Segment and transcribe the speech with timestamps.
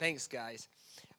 [0.00, 0.66] Thanks, guys.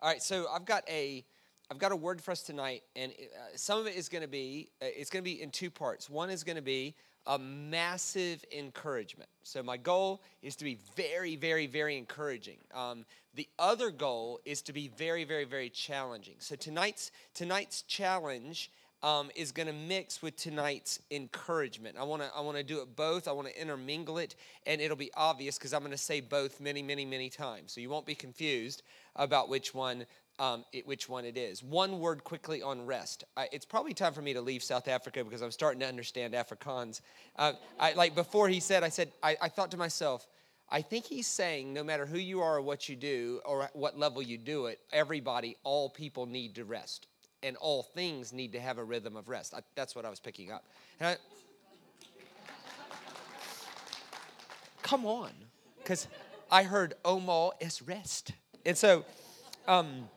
[0.01, 1.23] All right, so I've got a
[1.69, 4.27] I've got a word for us tonight, and uh, some of it is going to
[4.27, 6.09] be uh, it's going to be in two parts.
[6.09, 6.95] One is going to be
[7.27, 9.29] a massive encouragement.
[9.43, 12.57] So my goal is to be very, very, very encouraging.
[12.73, 13.05] Um,
[13.35, 16.37] the other goal is to be very, very, very challenging.
[16.39, 18.71] So tonight's tonight's challenge
[19.03, 21.97] um, is going to mix with tonight's encouragement.
[21.99, 23.27] I want to I want to do it both.
[23.27, 26.59] I want to intermingle it, and it'll be obvious because I'm going to say both
[26.59, 27.71] many, many, many times.
[27.73, 28.83] So you won't be confused
[29.15, 30.05] about which one
[30.39, 31.63] um, it, which one it is.
[31.63, 33.23] One word quickly on rest.
[33.37, 36.33] I, it's probably time for me to leave South Africa because I'm starting to understand
[36.33, 37.01] Afrikaans.
[37.35, 40.27] Uh, I, like before he said, I said, I, I thought to myself,
[40.69, 43.99] I think he's saying no matter who you are or what you do or what
[43.99, 47.07] level you do it, everybody, all people need to rest.
[47.43, 49.53] And all things need to have a rhythm of rest.
[49.53, 50.63] I, that's what I was picking up.
[50.99, 51.17] I,
[54.83, 55.31] come on,
[55.79, 56.07] because
[56.51, 58.33] I heard Omo is rest.
[58.65, 59.05] And so,
[59.67, 60.07] um,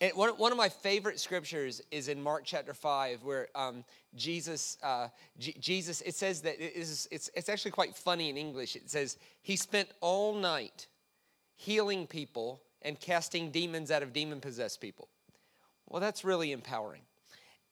[0.00, 3.84] and one, one of my favorite scriptures is in Mark chapter 5, where um,
[4.14, 8.38] Jesus, uh, G- Jesus, it says that it is, it's, it's actually quite funny in
[8.38, 8.76] English.
[8.76, 10.86] It says, He spent all night
[11.56, 15.08] healing people and casting demons out of demon possessed people.
[15.90, 17.02] Well, that's really empowering.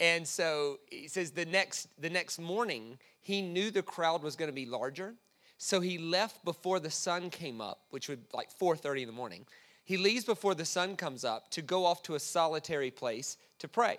[0.01, 4.51] And so he says the next, the next morning, he knew the crowd was going
[4.51, 5.15] to be larger.
[5.57, 9.47] So he left before the sun came up, which would like 4:30 in the morning
[9.89, 13.67] he leaves before the sun comes up to go off to a solitary place to
[13.69, 13.97] pray.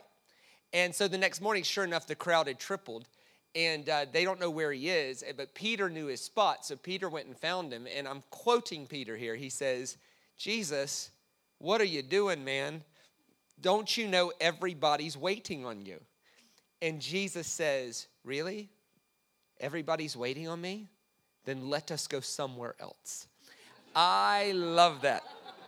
[0.71, 3.07] And so the next morning, sure enough, the crowd had tripled
[3.55, 5.23] and uh, they don't know where he is.
[5.35, 7.87] But Peter knew his spot, so Peter went and found him.
[7.91, 9.35] And I'm quoting Peter here.
[9.35, 9.97] He says,
[10.37, 11.09] Jesus,
[11.57, 12.83] what are you doing, man?
[13.61, 15.99] Don't you know everybody's waiting on you?
[16.81, 18.69] And Jesus says, Really?
[19.59, 20.87] Everybody's waiting on me?
[21.45, 23.27] Then let us go somewhere else.
[23.95, 25.23] I love that.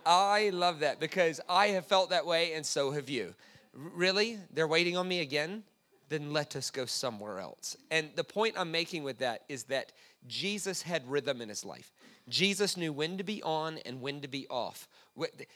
[0.06, 3.34] I love that because I have felt that way and so have you.
[3.74, 4.38] Really?
[4.54, 5.64] They're waiting on me again?
[6.10, 7.78] Then let us go somewhere else.
[7.90, 9.92] And the point I'm making with that is that
[10.28, 11.92] Jesus had rhythm in his life.
[12.32, 14.88] Jesus knew when to be on and when to be off.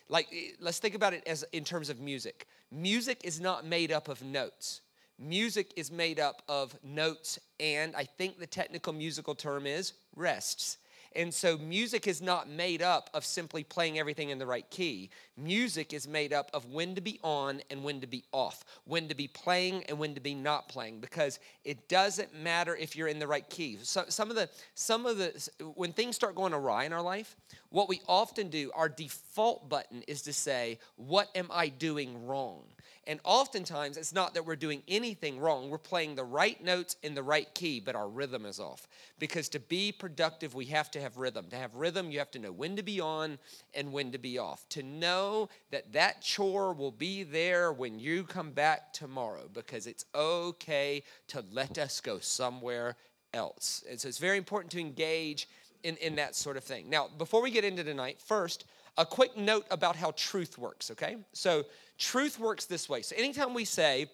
[0.10, 2.48] Like, eh, let's think about it as in terms of music.
[2.72, 4.82] Music is not made up of notes.
[5.18, 10.78] Music is made up of notes, and I think the technical musical term is rests.
[11.16, 15.10] And so music is not made up of simply playing everything in the right key.
[15.38, 19.08] Music is made up of when to be on and when to be off, when
[19.08, 23.08] to be playing and when to be not playing because it doesn't matter if you're
[23.08, 23.78] in the right key.
[23.82, 27.38] So some of the some of the when things start going awry in our life,
[27.70, 32.64] what we often do, our default button is to say, "What am I doing wrong?"
[33.08, 35.70] And oftentimes, it's not that we're doing anything wrong.
[35.70, 38.88] We're playing the right notes in the right key, but our rhythm is off.
[39.20, 41.46] Because to be productive, we have to have rhythm.
[41.50, 43.38] To have rhythm, you have to know when to be on
[43.76, 44.68] and when to be off.
[44.70, 50.06] To know that that chore will be there when you come back tomorrow, because it's
[50.16, 52.96] okay to let us go somewhere
[53.36, 53.84] else.
[53.88, 55.48] And so it's very important to engage
[55.84, 56.90] in, in that sort of thing.
[56.90, 58.66] Now, before we get into tonight, first,
[58.98, 61.18] a quick note about how truth works, okay?
[61.34, 61.66] So,
[61.98, 63.02] truth works this way.
[63.02, 64.08] So, anytime we say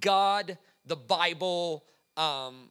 [0.00, 1.84] God, the Bible,
[2.16, 2.70] um,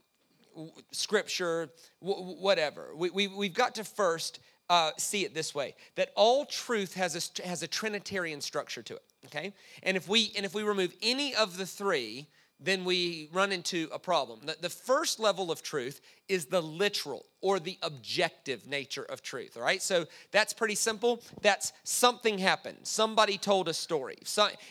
[0.92, 1.70] scripture,
[2.02, 6.46] w- whatever, we, we, we've got to first uh, see it this way that all
[6.46, 9.54] truth has a, has a Trinitarian structure to it, okay?
[9.84, 12.28] And if we, and if we remove any of the three,
[12.62, 14.42] then we run into a problem.
[14.62, 16.00] The, first level of truth
[16.30, 19.82] is the literal or the objective nature of truth, all right?
[19.82, 21.22] So that's pretty simple.
[21.42, 24.20] That's something happened, somebody told a story.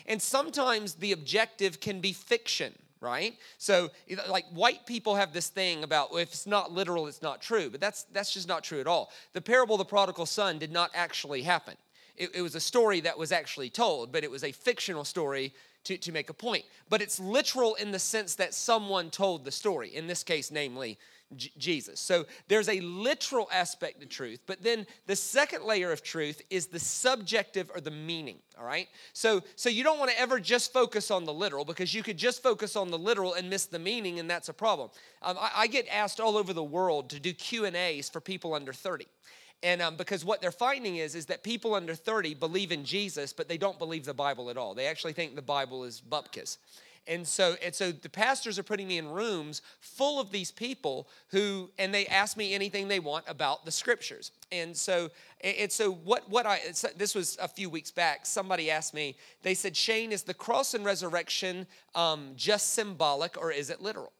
[0.07, 3.35] And sometimes the objective can be fiction, right?
[3.57, 3.89] So
[4.29, 7.69] like white people have this thing about well, if it's not literal, it's not true,
[7.69, 9.11] but that's that's just not true at all.
[9.33, 11.75] The parable of the prodigal son did not actually happen.
[12.15, 15.53] It, it was a story that was actually told, but it was a fictional story
[15.85, 16.65] to, to make a point.
[16.89, 20.97] But it's literal in the sense that someone told the story, in this case, namely
[21.35, 21.99] J- Jesus.
[21.99, 26.67] So there's a literal aspect to truth, but then the second layer of truth is
[26.67, 28.87] the subjective or the meaning, all right?
[29.13, 32.17] So so you don't want to ever just focus on the literal because you could
[32.17, 34.89] just focus on the literal and miss the meaning and that's a problem.
[35.21, 38.73] Um, I, I get asked all over the world to do Q&As for people under
[38.73, 39.05] 30.
[39.63, 43.31] And um, because what they're finding is, is that people under 30 believe in Jesus,
[43.31, 44.73] but they don't believe the Bible at all.
[44.73, 46.57] They actually think the Bible is bupkis.
[47.07, 51.07] And so, and so the pastors are putting me in rooms full of these people
[51.29, 54.31] who, and they ask me anything they want about the scriptures.
[54.51, 55.09] And so,
[55.41, 56.59] and so what, what I,
[56.95, 60.75] this was a few weeks back, somebody asked me, they said, Shane, is the cross
[60.75, 61.65] and resurrection
[61.95, 64.13] um, just symbolic or is it literal?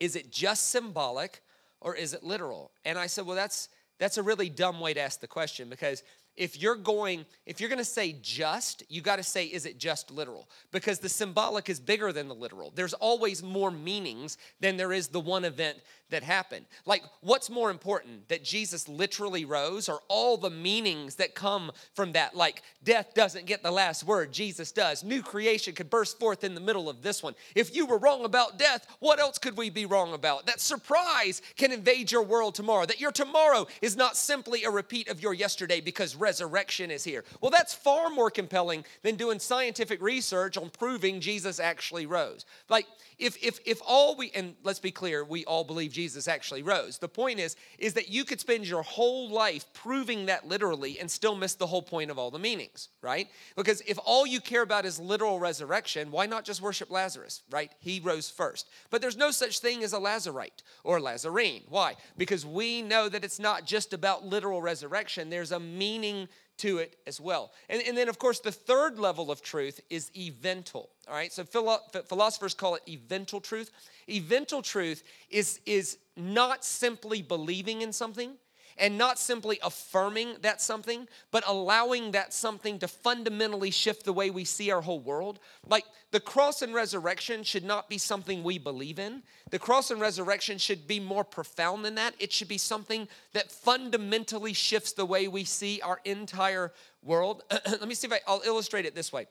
[0.00, 1.42] Is it just symbolic
[1.80, 2.70] or is it literal?
[2.84, 3.68] And I said, well, that's,
[4.00, 6.02] that's a really dumb way to ask the question because
[6.36, 9.78] if you're going if you're going to say just you got to say is it
[9.78, 10.48] just literal?
[10.72, 12.72] Because the symbolic is bigger than the literal.
[12.74, 15.78] There's always more meanings than there is the one event
[16.10, 16.66] that happened.
[16.86, 22.12] Like what's more important that jesus literally rose or all the meanings that come from
[22.12, 22.36] that?
[22.36, 25.04] Like death doesn't get the last word jesus does.
[25.04, 27.34] New creation could burst forth in the middle of this one.
[27.54, 30.46] If you were wrong about death what else could we be wrong about?
[30.46, 32.86] That surprise can invade your world tomorrow.
[32.86, 37.24] That your tomorrow is not simply a repeat of your yesterday because resurrection is here.
[37.40, 42.44] Well, that's far more compelling than doing scientific research on proving Jesus actually rose.
[42.68, 42.86] Like,
[43.18, 46.98] if, if, if all we, and let's be clear, we all believe Jesus actually rose.
[46.98, 51.10] The point is, is that you could spend your whole life proving that literally and
[51.10, 53.28] still miss the whole point of all the meanings, right?
[53.56, 57.70] Because if all you care about is literal resurrection, why not just worship Lazarus, right?
[57.80, 58.68] He rose first.
[58.90, 61.62] But there's no such thing as a Lazarite or Lazarene.
[61.68, 61.96] Why?
[62.16, 66.09] Because we know that it's not just about literal resurrection, there's a meaning
[66.58, 67.52] to it as well.
[67.68, 70.88] And, and then, of course, the third level of truth is evental.
[71.08, 73.70] All right, so philo- philosophers call it evental truth.
[74.08, 78.32] Evental truth is, is not simply believing in something
[78.80, 84.30] and not simply affirming that something, but allowing that something to fundamentally shift the way
[84.30, 85.38] we see our whole world.
[85.66, 89.22] Like the cross and resurrection should not be something we believe in.
[89.50, 92.14] The cross and resurrection should be more profound than that.
[92.18, 96.72] It should be something that fundamentally shifts the way we see our entire
[97.02, 97.42] world.
[97.66, 99.26] Let me see if I, I'll illustrate it this way.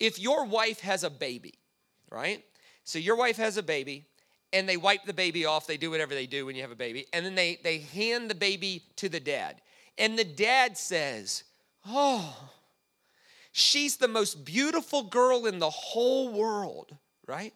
[0.00, 1.54] If your wife has a baby,
[2.10, 2.44] right?
[2.82, 4.06] So your wife has a baby,
[4.54, 5.66] and they wipe the baby off.
[5.66, 7.06] They do whatever they do when you have a baby.
[7.12, 9.60] And then they, they hand the baby to the dad.
[9.98, 11.42] And the dad says,
[11.86, 12.50] Oh,
[13.52, 16.96] she's the most beautiful girl in the whole world,
[17.26, 17.52] right?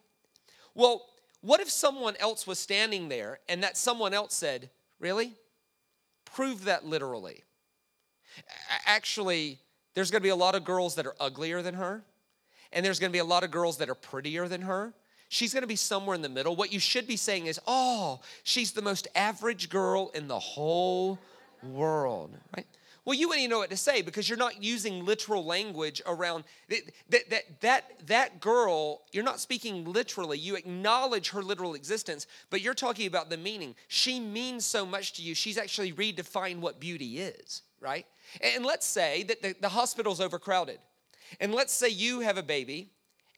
[0.75, 1.07] Well,
[1.41, 4.69] what if someone else was standing there and that someone else said,
[4.99, 5.35] Really?
[6.25, 7.45] Prove that literally.
[8.87, 9.61] Actually,
[9.95, 12.03] there's gonna be a lot of girls that are uglier than her,
[12.73, 14.93] and there's gonna be a lot of girls that are prettier than her
[15.29, 16.57] She's going to be somewhere in the middle.
[16.57, 21.19] What you should be saying is, oh, she's the most average girl in the whole
[21.63, 22.67] world, right?
[23.05, 26.45] Well, you wouldn't even know what to say because you're not using literal language around
[26.69, 29.01] that, that, that, that girl.
[29.13, 30.39] You're not speaking literally.
[30.39, 33.75] You acknowledge her literal existence, but you're talking about the meaning.
[33.89, 35.35] She means so much to you.
[35.35, 38.05] She's actually redefined what beauty is, right?
[38.43, 40.79] And let's say that the, the hospital's overcrowded.
[41.41, 42.91] And let's say you have a baby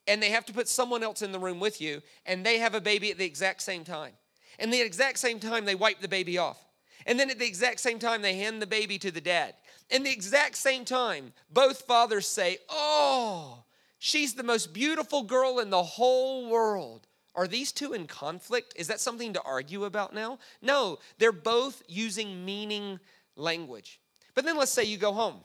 [0.07, 2.75] and they have to put someone else in the room with you, and they have
[2.75, 4.13] a baby at the exact same time.
[4.59, 6.59] And the exact same time, they wipe the baby off.
[7.07, 9.55] And then at the exact same time, they hand the baby to the dad.
[9.91, 13.65] And the exact same time, both fathers say, Oh,
[13.99, 17.07] she's the most beautiful girl in the whole world.
[17.35, 18.75] Are these two in conflict?
[18.77, 20.39] Is that something to argue about now?
[20.61, 23.01] No, they're both using meaning
[23.37, 24.01] language.
[24.35, 25.41] But then let's say you go home.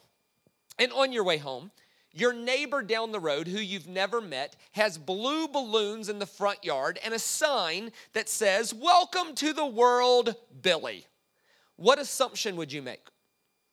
[0.77, 1.71] And on your way home,
[2.15, 6.63] your neighbor down the road, who you've never met, has blue balloons in the front
[6.63, 11.05] yard and a sign that says, Welcome to the world, Billy.
[11.75, 13.05] What assumption would you make?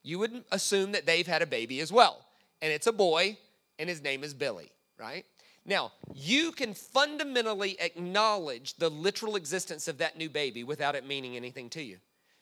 [0.02, 2.26] You would assume that they've had a baby as well,
[2.60, 3.38] and it's a boy,
[3.78, 5.24] and his name is Billy, right?
[5.64, 11.36] Now, you can fundamentally acknowledge the literal existence of that new baby without it meaning
[11.36, 11.98] anything to you.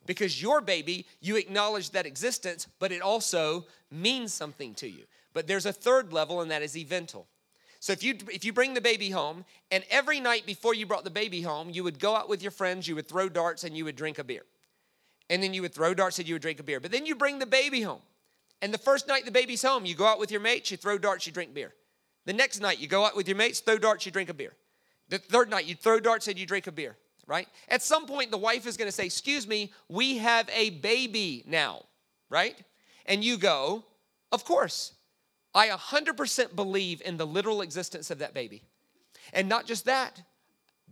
[0.06, 5.04] Because your baby, you acknowledge that existence, but it also means something to you.
[5.32, 7.26] But there's a third level, and that is evental.
[7.78, 11.04] So if you if you bring the baby home, and every night before you brought
[11.04, 13.76] the baby home, you would go out with your friends, you would throw darts, and
[13.76, 14.44] you would drink a beer.
[15.30, 16.80] And then you would throw darts and you would drink a beer.
[16.80, 18.02] But then you bring the baby home.
[18.60, 20.98] And the first night the baby's home, you go out with your mates, you throw
[20.98, 21.72] darts, you drink beer.
[22.26, 24.54] The next night you go out with your mates, throw darts, you drink a beer.
[25.08, 26.96] The third night you throw darts and you drink a beer,
[27.26, 27.48] right?
[27.68, 31.44] At some point the wife is going to say, "Excuse me, we have a baby
[31.46, 31.84] now."
[32.28, 32.56] Right?
[33.06, 33.84] And you go,
[34.30, 34.92] "Of course."
[35.54, 38.62] I 100% believe in the literal existence of that baby.
[39.32, 40.22] And not just that,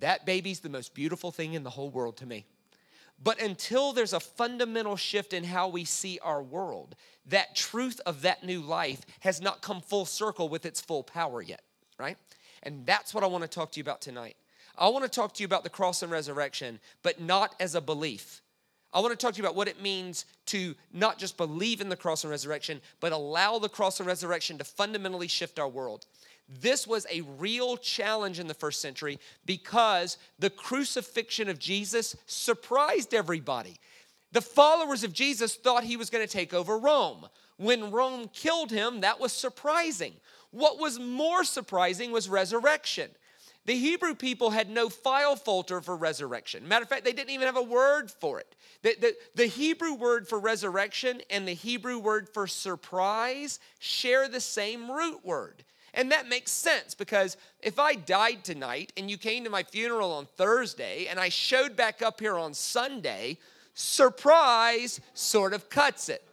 [0.01, 2.47] that baby's the most beautiful thing in the whole world to me.
[3.23, 6.95] But until there's a fundamental shift in how we see our world,
[7.27, 11.43] that truth of that new life has not come full circle with its full power
[11.43, 11.63] yet,
[11.99, 12.17] right?
[12.63, 14.37] And that's what I want to talk to you about tonight.
[14.77, 17.81] I want to talk to you about the cross and resurrection, but not as a
[17.81, 18.41] belief,
[18.93, 21.91] I want to talk to you about what it means to not just believe in
[21.91, 26.07] the cross and resurrection, but allow the cross and resurrection to fundamentally shift our world.
[26.49, 33.13] This was a real challenge in the first century because the crucifixion of Jesus surprised
[33.13, 33.77] everybody.
[34.33, 37.27] The followers of Jesus thought he was going to take over Rome.
[37.59, 40.15] When Rome killed him, that was surprising.
[40.51, 43.11] What was more surprising was resurrection
[43.69, 46.67] The Hebrew people had no file folder for resurrection.
[46.67, 48.57] Matter of fact, they didn't even have a word for it.
[48.81, 54.41] The, the, the, Hebrew word for resurrection and the Hebrew word for surprise share the
[54.41, 55.65] same root word.
[55.93, 60.13] And that makes sense because if I died tonight and you came to my funeral
[60.13, 63.37] on Thursday and I showed back up here on Sunday,
[63.75, 66.25] surprise sort of cuts it.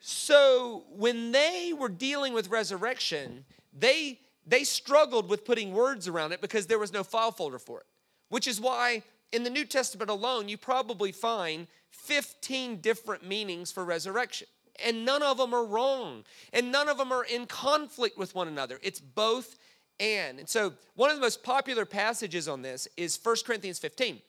[0.00, 6.40] So when they were dealing with resurrection, they they struggled with putting words around it
[6.40, 7.86] because there was no file folder for it.
[8.28, 13.84] Which is why in the New Testament alone, you probably find 15 different meanings for
[13.84, 14.48] resurrection.
[14.84, 16.24] And none of them are wrong.
[16.52, 18.78] And none of them are in conflict with one another.
[18.82, 19.58] It's both
[20.00, 20.38] and.
[20.38, 24.20] And so, one of the most popular passages on this is 1 Corinthians 15.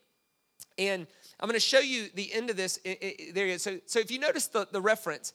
[0.78, 1.08] And
[1.40, 2.80] I'm going to show you the end of this.
[2.84, 2.96] There
[3.48, 3.58] you go.
[3.58, 5.34] So, so if you notice the, the reference,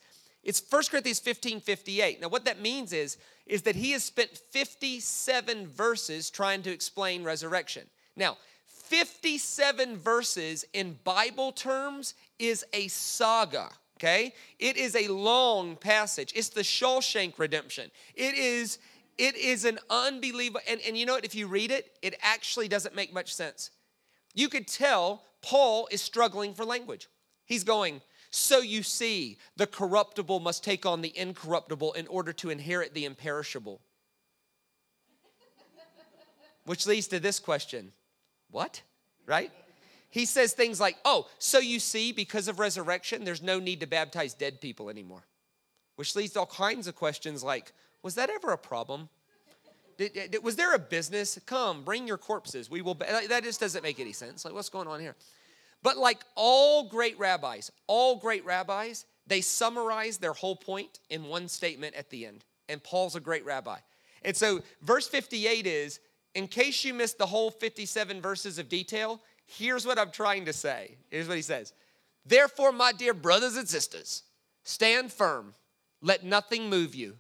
[0.49, 2.23] it's 1 Corinthians 15 58.
[2.23, 7.23] Now, what that means is, is that he has spent 57 verses trying to explain
[7.23, 7.83] resurrection.
[8.17, 14.33] Now, 57 verses in Bible terms is a saga, okay?
[14.59, 16.33] It is a long passage.
[16.35, 17.91] It's the Shawshank Redemption.
[18.15, 18.79] It is
[19.19, 22.69] it is an unbelievable and, and you know what if you read it it actually
[22.69, 23.73] doesn't make much sense
[24.33, 27.09] you could tell paul is struggling for language
[27.45, 32.51] he's going so you see, the corruptible must take on the incorruptible in order to
[32.51, 33.81] inherit the imperishable.
[36.65, 37.93] Which leads to this question
[38.51, 38.83] What?
[39.27, 39.51] Right?
[40.11, 43.87] He says things like, Oh, so you see, because of resurrection, there's no need to
[43.87, 45.25] baptize dead people anymore.
[45.97, 49.09] Which leads to all kinds of questions like, Was that ever a problem?
[49.97, 51.41] Did, was there a business?
[51.45, 52.71] Come, bring your corpses.
[52.71, 52.95] We will.
[52.95, 54.45] That just doesn't make any sense.
[54.45, 55.17] Like, what's going on here?
[55.83, 61.49] But like all great rabbis, all great rabbis, they summarize their whole point in one
[61.49, 62.45] statement at the end.
[62.69, 63.79] And Paul's a great rabbi.
[64.23, 66.01] And so, verse 58 is
[66.35, 70.53] in case you missed the whole 57 verses of detail, here's what I'm trying to
[70.53, 70.97] say.
[71.11, 71.73] Here's what he says
[72.27, 74.25] Therefore, my dear brothers and sisters,
[74.65, 75.55] stand firm,
[76.03, 77.17] let nothing move you.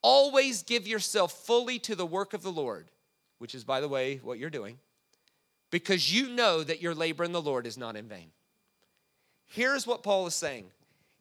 [0.00, 2.90] Always give yourself fully to the work of the Lord,
[3.38, 4.78] which is, by the way, what you're doing
[5.70, 8.30] because you know that your labor in the Lord is not in vain.
[9.46, 10.66] Here's what Paul is saying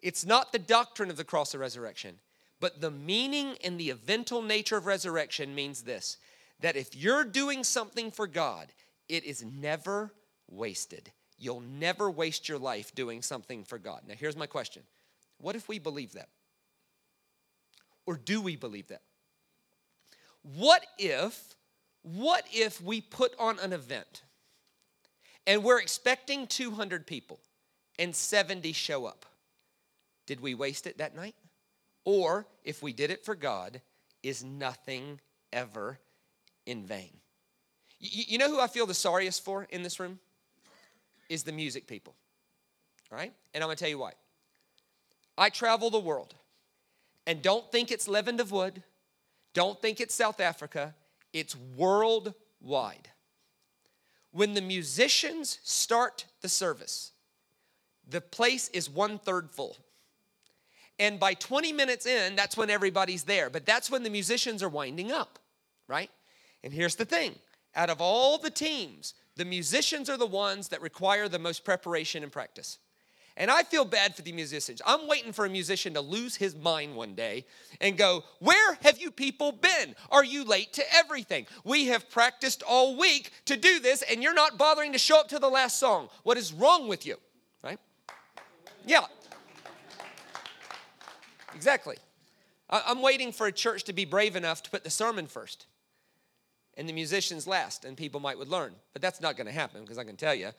[0.01, 2.19] it's not the doctrine of the cross of resurrection,
[2.59, 6.17] but the meaning and the evental nature of resurrection means this
[6.59, 8.67] that if you're doing something for God,
[9.07, 10.11] it is never
[10.49, 11.11] wasted.
[11.37, 14.01] You'll never waste your life doing something for God.
[14.07, 14.83] Now, here's my question
[15.39, 16.29] What if we believe that?
[18.05, 19.01] Or do we believe that?
[20.41, 21.55] What if,
[22.03, 24.23] what if we put on an event?
[25.47, 27.39] And we're expecting 200 people
[27.97, 29.25] and 70 show up.
[30.27, 31.35] Did we waste it that night?
[32.03, 33.81] Or if we did it for God,
[34.21, 35.19] is nothing
[35.53, 35.99] ever
[36.65, 37.11] in vain?
[37.99, 40.19] You know who I feel the sorriest for in this room?
[41.29, 42.13] Is the music people.
[43.11, 43.33] All right?
[43.53, 44.11] And I'm gonna tell you why.
[45.37, 46.35] I travel the world
[47.25, 48.83] and don't think it's Lewende Woord,
[49.53, 50.93] don't think it's South Africa,
[51.33, 53.09] it's worldwide.
[54.31, 57.11] When the musicians start the service,
[58.07, 59.77] the place is one third full.
[60.99, 63.49] And by 20 minutes in, that's when everybody's there.
[63.49, 65.39] But that's when the musicians are winding up,
[65.87, 66.09] right?
[66.63, 67.35] And here's the thing
[67.75, 72.23] out of all the teams, the musicians are the ones that require the most preparation
[72.23, 72.79] and practice.
[73.39, 74.81] And I feel bad for the musicians.
[74.83, 77.45] I'm waiting for a musician to lose his mind one day
[77.79, 79.95] and go, Where have you people been?
[80.11, 81.45] Are you late to everything?
[81.63, 85.29] We have practiced all week to do this, and you're not bothering to show up
[85.29, 86.09] to the last song.
[86.23, 87.17] What is wrong with you?
[87.63, 87.79] Right?
[88.85, 89.05] Yeah.
[91.53, 91.97] Exactly.
[92.69, 95.67] I'm waiting for a church to be brave enough to put the sermon first
[96.75, 98.73] and the musicians last, and people might would learn.
[98.93, 100.49] But that's not going to happen because I can tell you,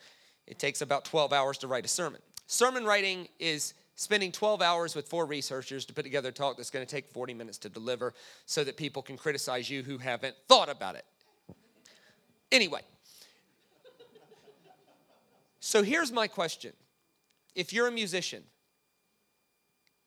[0.45, 2.21] it takes about 12 hours to write a sermon.
[2.51, 6.71] Sermon writing is spending 12 hours with four researchers to put together a talk that's
[6.71, 8.15] going to take 40 minutes to deliver
[8.47, 11.05] so that people can criticize you who haven't thought about it.
[12.51, 12.81] Anyway,
[15.59, 16.73] so here's my question.
[17.53, 18.41] If you're a musician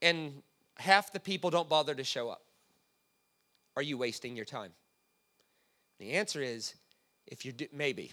[0.02, 0.42] and
[0.78, 2.42] half the people don't bother to show up,
[3.76, 4.72] are you wasting your time?
[6.00, 6.74] The answer is
[7.24, 8.10] if you do, maybe.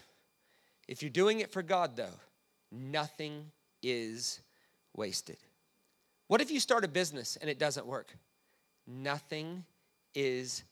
[0.88, 2.20] If you're doing it for God though,
[2.72, 4.42] nothing is
[4.96, 5.38] wasted.
[6.28, 8.16] What if you start a business and it doesn't work?
[8.88, 9.64] Nothing
[10.14, 10.64] is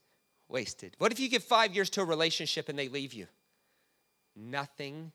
[0.49, 0.95] wasted.
[0.97, 3.27] What if you give five years to a relationship and they leave you?
[4.35, 5.11] Nothing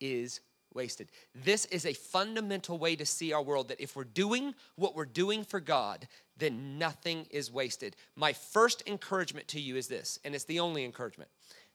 [0.00, 0.40] is
[0.74, 1.08] wasted.
[1.34, 5.04] This is a fundamental way to see our world that if we're doing what we're
[5.04, 7.94] doing for God, then nothing is wasted.
[8.16, 11.30] My first encouragement to you is this, and it's the only encouragement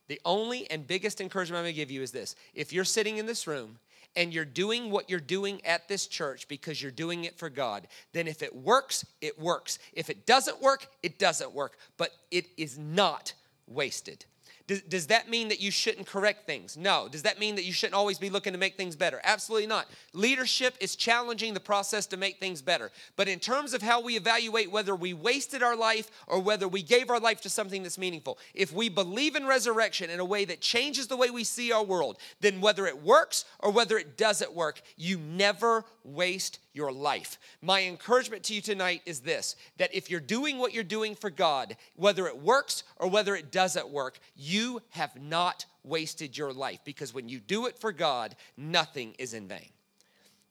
[0.08, 3.26] The only and biggest encouragement I'm to give you is this if you're sitting in
[3.26, 3.78] this room
[4.16, 7.86] and you're doing what you're doing at this church because you're doing it for God,
[8.12, 9.78] then if it works, it works.
[9.92, 11.78] If it doesn't work, it doesn't work.
[11.96, 13.32] But it is not
[13.66, 14.24] wasted.
[14.70, 16.76] Does, does that mean that you shouldn't correct things?
[16.76, 17.08] No.
[17.08, 19.20] Does that mean that you shouldn't always be looking to make things better?
[19.24, 19.88] Absolutely not.
[20.12, 22.92] Leadership is challenging the process to make things better.
[23.16, 26.84] But in terms of how we evaluate whether we wasted our life or whether we
[26.84, 30.44] gave our life to something that's meaningful, if we believe in resurrection in a way
[30.44, 34.16] that changes the way we see our world, then whether it works or whether it
[34.16, 37.38] doesn't work, you never waste your life.
[37.60, 41.30] My encouragement to you tonight is this that if you're doing what you're doing for
[41.30, 46.80] God, whether it works or whether it doesn't work, you have not wasted your life
[46.84, 49.70] because when you do it for God, nothing is in vain.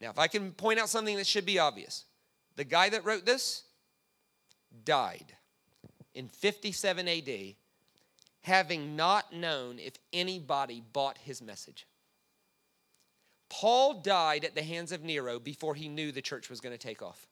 [0.01, 2.05] Now, if I can point out something that should be obvious,
[2.55, 3.63] the guy that wrote this
[4.85, 5.33] died
[6.13, 7.29] in 57 AD,
[8.41, 11.85] having not known if anybody bought his message.
[13.49, 16.87] Paul died at the hands of Nero before he knew the church was going to
[16.87, 17.27] take off.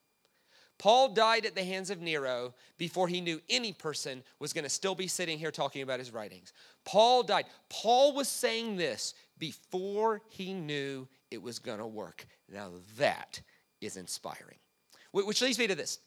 [0.79, 4.69] Paul died at the hands of Nero before he knew any person was going to
[4.69, 6.53] still be sitting here talking about his writings.
[6.86, 7.45] Paul died.
[7.69, 12.27] Paul was saying this before he knew it was going to work.
[12.51, 13.41] Now that
[13.81, 14.57] is inspiring.
[15.12, 16.00] Which leads me to this.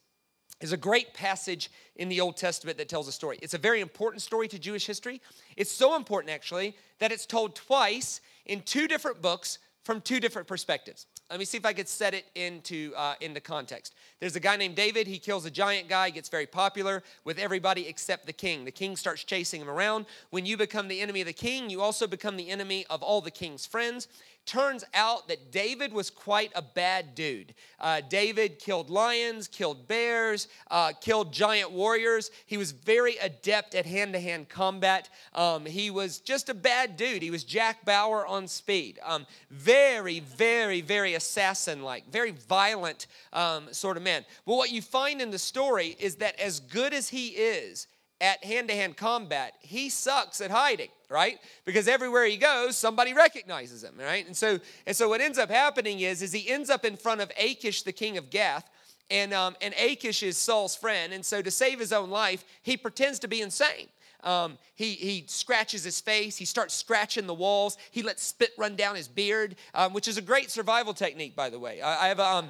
[0.61, 3.39] There's a great passage in the Old Testament that tells a story.
[3.41, 5.21] It's a very important story to Jewish history.
[5.57, 10.47] It's so important, actually, that it's told twice in two different books from two different
[10.47, 11.07] perspectives.
[11.31, 13.95] Let me see if I could set it into, uh, into context.
[14.19, 15.07] There's a guy named David.
[15.07, 18.65] He kills a giant guy, gets very popular with everybody except the king.
[18.65, 20.07] The king starts chasing him around.
[20.31, 23.21] When you become the enemy of the king, you also become the enemy of all
[23.21, 24.09] the king's friends.
[24.51, 27.55] Turns out that David was quite a bad dude.
[27.79, 32.33] Uh, David killed lions, killed bears, uh, killed giant warriors.
[32.47, 35.09] He was very adept at hand to hand combat.
[35.37, 37.23] Um, he was just a bad dude.
[37.23, 38.99] He was Jack Bauer on speed.
[39.05, 44.25] Um, very, very, very assassin like, very violent um, sort of man.
[44.47, 47.87] But what you find in the story is that as good as he is,
[48.21, 51.39] at hand to hand combat, he sucks at hiding, right?
[51.65, 54.27] Because everywhere he goes, somebody recognizes him, right?
[54.27, 57.21] And so, and so what ends up happening is, is he ends up in front
[57.21, 58.69] of Achish, the king of Gath,
[59.11, 61.13] and, um, and Achish is Saul's friend.
[61.13, 63.89] And so to save his own life, he pretends to be insane.
[64.23, 66.37] Um, he, he scratches his face.
[66.37, 67.79] He starts scratching the walls.
[67.91, 71.49] He lets spit run down his beard, um, which is a great survival technique, by
[71.49, 71.81] the way.
[71.81, 72.49] I, I have a, um,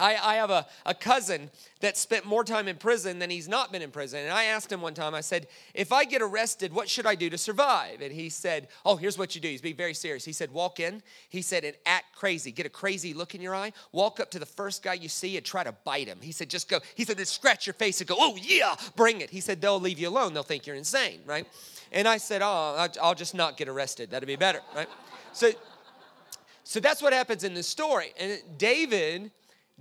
[0.00, 3.70] I, I have a, a cousin that spent more time in prison than he's not
[3.72, 4.20] been in prison.
[4.20, 7.14] And I asked him one time, I said, if I get arrested, what should I
[7.14, 8.00] do to survive?
[8.00, 9.48] And he said, oh, here's what you do.
[9.48, 10.24] He's being very serious.
[10.24, 11.02] He said, walk in.
[11.28, 12.50] He said, and act crazy.
[12.52, 13.72] Get a crazy look in your eye.
[13.92, 16.18] Walk up to the first guy you see and try to bite him.
[16.20, 16.80] He said, just go.
[16.94, 19.30] He said, just scratch your face and go, oh, yeah, bring it.
[19.30, 20.34] He said, they'll leave you alone.
[20.34, 21.46] They'll think you're insane, right?
[21.92, 24.10] And I said, oh, I'll just not get arrested.
[24.10, 24.88] That'd be better, right?
[25.32, 25.50] So,
[26.64, 28.12] so that's what happens in this story.
[28.18, 29.32] And David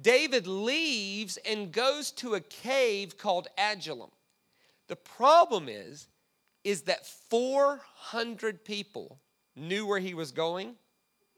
[0.01, 4.11] David leaves and goes to a cave called Adullam.
[4.87, 6.07] The problem is,
[6.63, 9.19] is that 400 people
[9.55, 10.75] knew where he was going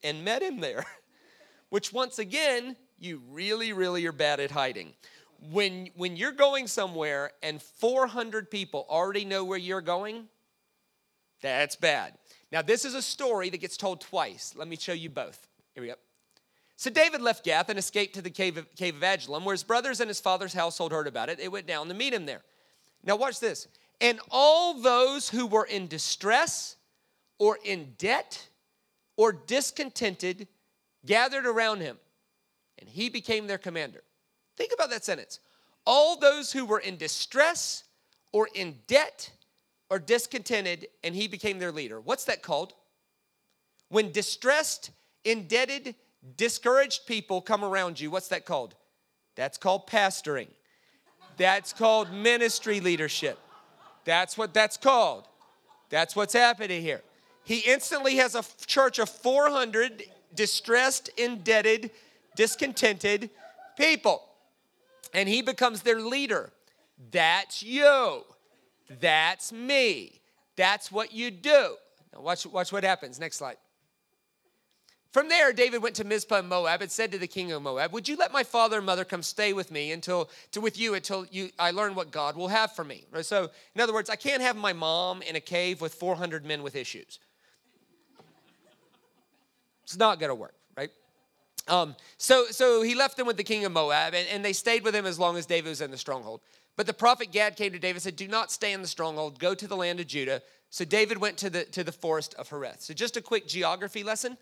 [0.04, 0.86] and met him there,
[1.70, 4.94] which once again, you really, really are bad at hiding.
[5.52, 10.28] When, when you're going somewhere and 400 people already know where you're going,
[11.42, 12.14] that's bad.
[12.52, 14.54] Now, this is a story that gets told twice.
[14.56, 15.48] Let me show you both.
[15.74, 15.96] Here we go.
[16.82, 19.62] So David left Gath and escaped to the cave of, cave of Adullam, where his
[19.62, 21.38] brothers and his father's household heard about it.
[21.38, 22.42] They went down to meet him there.
[23.04, 23.68] Now, watch this.
[24.02, 26.78] And all those who were in distress
[27.38, 28.48] or in debt
[29.16, 30.48] or discontented
[31.06, 32.00] gathered around him,
[32.80, 34.02] and he became their commander.
[34.58, 35.40] Think about that sentence.
[35.86, 37.84] All those who were in distress
[38.32, 39.30] or in debt
[39.92, 42.02] or discontented, and he became their leader.
[42.02, 42.74] What's that called?
[43.90, 44.90] When distressed,
[45.24, 45.94] indebted,
[46.38, 48.76] discouraged people come around you, what's that called?
[49.36, 50.48] That's called pastoring.
[51.38, 53.40] That's called ministry leadership.
[54.06, 55.28] That's what that's called.
[55.90, 57.02] That's what's happening here.
[57.44, 60.04] He instantly has a church of 400
[60.34, 61.92] distressed, indebted,
[62.36, 63.30] discontented
[63.78, 64.24] people.
[65.14, 66.52] And he becomes their leader.
[67.12, 68.24] That's you.
[69.00, 70.22] That's me.
[70.56, 71.76] That's what you do.
[72.14, 73.20] Now watch, watch what happens.
[73.20, 73.58] Next slide.
[75.12, 77.92] From there, David went to Mizpah in Moab and said to the king of Moab,
[77.92, 80.94] Would you let my father and mother come stay with me until to with you
[80.94, 83.04] until you I learn what God will have for me?
[83.22, 86.64] So, in other words, I can't have my mom in a cave with 400 men
[86.64, 87.20] with issues.
[89.84, 90.92] It's not gonna work, right?
[91.68, 94.86] Um, so, so he left them with the king of Moab, and, and they stayed
[94.86, 96.40] with him as long as David was in the stronghold.
[96.78, 99.40] But the prophet Gad came to David and said, Do not stay in the stronghold,
[99.40, 100.42] go to the land of Judah.
[100.70, 102.82] So David went to the, to the forest of Hereth.
[102.82, 104.38] So, just a quick geography lesson.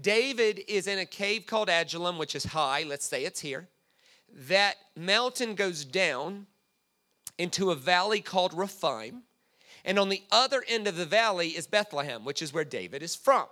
[0.00, 2.84] David is in a cave called Adullam, which is high.
[2.86, 3.68] Let's say it's here.
[4.48, 6.46] That mountain goes down
[7.38, 9.22] into a valley called Rephaim.
[9.84, 13.14] And on the other end of the valley is Bethlehem, which is where David is
[13.14, 13.46] from.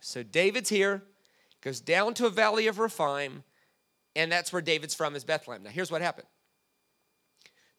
[0.00, 1.02] So David's here,
[1.60, 3.44] goes down to a valley of Rephaim,
[4.14, 5.62] and that's where David's from, is Bethlehem.
[5.62, 6.26] Now, here's what happened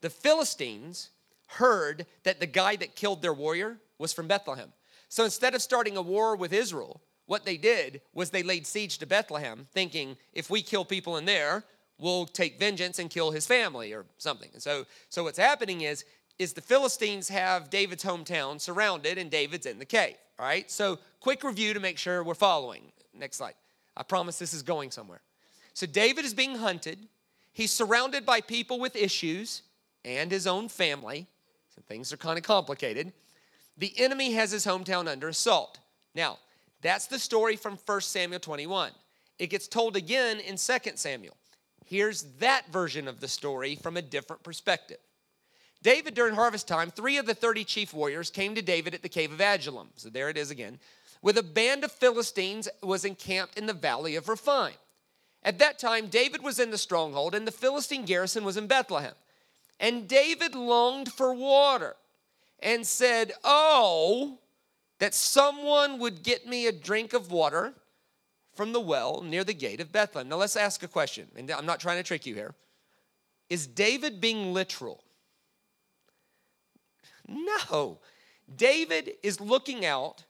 [0.02, 1.10] the Philistines
[1.48, 4.72] heard that the guy that killed their warrior was from Bethlehem.
[5.10, 8.98] So instead of starting a war with Israel, what they did was they laid siege
[8.98, 11.64] to Bethlehem, thinking if we kill people in there,
[12.00, 14.50] we'll take vengeance and kill his family or something.
[14.54, 16.06] And so, so what's happening is,
[16.40, 20.16] is the Philistines have David's hometown surrounded and David's in the cave.
[20.40, 20.72] All right.
[20.72, 22.92] So quick review to make sure we're following.
[23.14, 23.54] Next slide.
[23.96, 25.22] I promise this is going somewhere.
[25.76, 26.98] So David is being hunted.
[27.54, 29.62] He's surrounded by people with issues
[30.04, 31.28] and his own family.
[31.76, 33.14] So things are kind of complicated.
[33.78, 35.78] The enemy has his hometown under assault.
[36.16, 36.40] Now,
[36.82, 38.92] that's the story from 1 Samuel 21.
[39.38, 41.36] It gets told again in 2 Samuel.
[41.86, 44.98] Here's that version of the story from a different perspective.
[45.82, 49.10] David, during harvest time, three of the 30 chief warriors came to David at the
[49.10, 49.90] cave of Adullam.
[49.96, 50.80] So there it is again.
[51.22, 54.74] With a band of Philistines was encamped in the valley of Rephaim.
[55.42, 59.14] At that time, David was in the stronghold, and the Philistine garrison was in Bethlehem.
[59.80, 61.96] And David longed for water
[62.62, 64.38] and said, Oh,
[65.00, 67.74] that someone would get me a drink of water
[68.54, 70.30] from the well near the gate of Bethlehem.
[70.30, 72.54] Now let's ask a question, and I'm not trying to trick you here.
[73.50, 75.04] Is David being literal?
[77.28, 78.00] No.
[78.54, 80.24] David is looking out,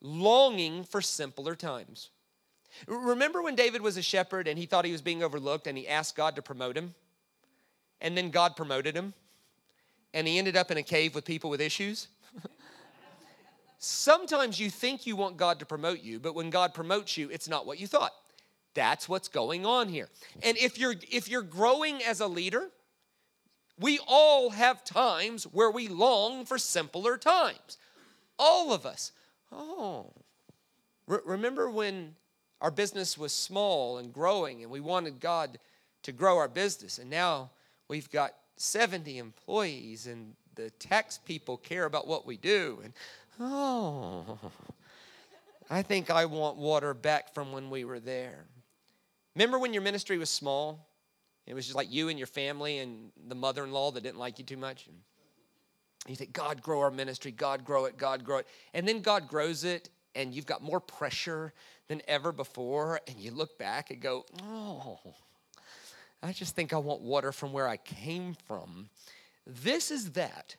[0.00, 2.10] longing for simpler times.
[2.86, 5.86] Remember when David was a shepherd and he thought he was being overlooked and he
[5.88, 6.94] asked God to promote him?
[8.00, 9.14] And then God promoted him?
[10.14, 12.08] And he ended up in a cave with people with issues?
[13.84, 17.48] Sometimes you think you want God to promote you, but when God promotes you, it's
[17.48, 18.12] not what you thought.
[18.74, 20.08] That's what's going on here.
[20.40, 22.70] And if you're if you're growing as a leader,
[23.80, 27.76] we all have times where we long for simpler times.
[28.38, 29.10] All of us.
[29.50, 30.12] Oh.
[31.08, 32.14] Re- remember when
[32.60, 35.58] our business was small and growing and we wanted God
[36.04, 37.50] to grow our business and now
[37.88, 42.92] we've got 70 employees and the tax people care about what we do and
[43.40, 44.38] Oh,
[45.70, 48.44] I think I want water back from when we were there.
[49.34, 50.88] Remember when your ministry was small?
[51.46, 54.18] It was just like you and your family and the mother in law that didn't
[54.18, 54.88] like you too much.
[56.06, 58.46] You think, God, grow our ministry, God, grow it, God, grow it.
[58.74, 61.52] And then God grows it, and you've got more pressure
[61.88, 63.00] than ever before.
[63.06, 64.98] And you look back and go, oh,
[66.22, 68.88] I just think I want water from where I came from.
[69.46, 70.56] This is that.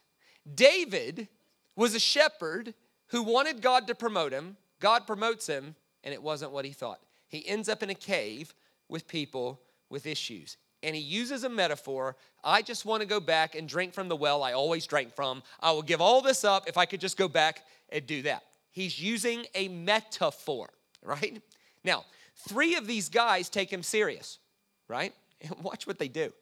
[0.56, 1.28] David
[1.76, 2.74] was a shepherd
[3.08, 4.58] who wanted God to promote him.
[4.80, 7.00] God promotes him, and it wasn't what he thought.
[7.28, 8.54] He ends up in a cave
[8.90, 10.58] with people with issues.
[10.84, 14.18] And he uses a metaphor I just want to go back and drink from the
[14.18, 15.44] well I always drank from.
[15.62, 18.44] I will give all this up if I could just go back and do that.
[18.72, 20.70] He's using a metaphor,
[21.04, 21.42] right?
[21.84, 22.04] Now,
[22.50, 24.40] three of these guys take him serious,
[24.88, 25.14] right?
[25.42, 26.34] And watch what they do.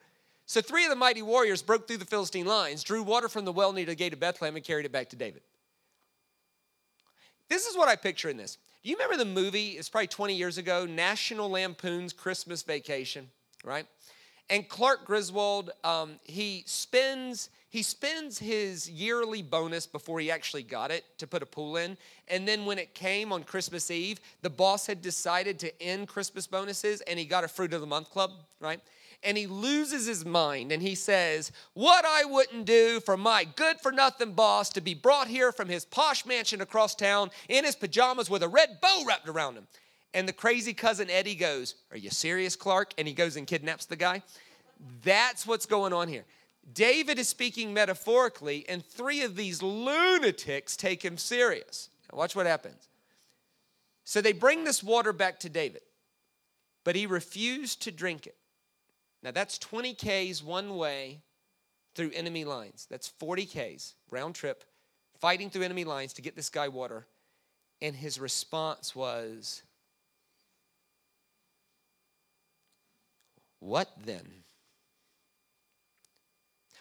[0.51, 3.53] So three of the mighty warriors broke through the Philistine lines, drew water from the
[3.53, 5.43] well near the gate of Bethlehem, and carried it back to David.
[7.47, 8.57] This is what I picture in this.
[8.83, 9.69] Do you remember the movie?
[9.69, 13.29] It's probably 20 years ago, National Lampoon's Christmas Vacation,
[13.63, 13.85] right?
[14.49, 20.91] And Clark Griswold, um, he spends he spends his yearly bonus before he actually got
[20.91, 21.95] it to put a pool in.
[22.27, 26.45] And then when it came on Christmas Eve, the boss had decided to end Christmas
[26.45, 28.81] bonuses, and he got a fruit of the month club, right?
[29.23, 33.79] And he loses his mind and he says, What I wouldn't do for my good
[33.79, 37.75] for nothing boss to be brought here from his posh mansion across town in his
[37.75, 39.67] pajamas with a red bow wrapped around him.
[40.13, 42.93] And the crazy cousin Eddie goes, Are you serious, Clark?
[42.97, 44.23] And he goes and kidnaps the guy.
[45.03, 46.25] That's what's going on here.
[46.73, 51.89] David is speaking metaphorically, and three of these lunatics take him serious.
[52.11, 52.87] Now watch what happens.
[54.03, 55.81] So they bring this water back to David,
[56.83, 58.35] but he refused to drink it.
[59.23, 61.21] Now that's 20 Ks one way
[61.95, 62.87] through enemy lines.
[62.89, 64.63] That's 40 Ks round trip,
[65.19, 67.05] fighting through enemy lines to get this guy water.
[67.81, 69.63] And his response was,
[73.59, 74.27] What then?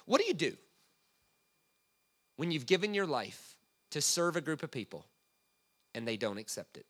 [0.06, 0.56] What do you do
[2.36, 3.54] when you've given your life
[3.90, 5.04] to serve a group of people
[5.94, 6.86] and they don't accept it?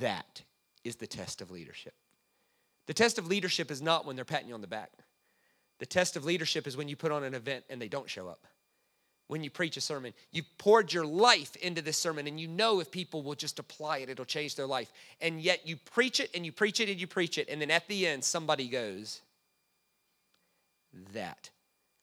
[0.00, 0.42] That
[0.84, 1.94] is the test of leadership.
[2.88, 4.90] The test of leadership is not when they're patting you on the back.
[5.78, 8.26] The test of leadership is when you put on an event and they don't show
[8.28, 8.46] up.
[9.26, 12.80] When you preach a sermon, you poured your life into this sermon and you know
[12.80, 14.90] if people will just apply it, it'll change their life.
[15.20, 17.50] And yet you preach it and you preach it and you preach it.
[17.50, 19.20] And then at the end, somebody goes,
[21.12, 21.50] That.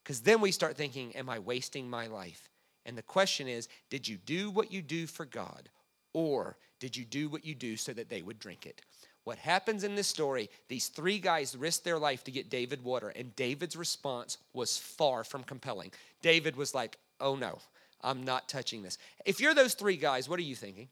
[0.04, 2.48] Because then we start thinking, Am I wasting my life?
[2.86, 5.68] And the question is, Did you do what you do for God?
[6.14, 8.84] Or did you do what you do so that they would drink it?
[9.26, 13.10] What happens in this story, these three guys risked their life to get David water,
[13.10, 15.92] and David's response was far from compelling.
[16.22, 17.58] David was like, oh no,
[18.02, 19.00] I'm not touching this.
[19.26, 20.90] If you're those three guys, what are you thinking?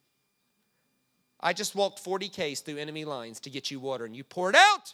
[1.39, 4.55] I just walked 40 Ks through enemy lines to get you water, and you poured
[4.55, 4.93] out.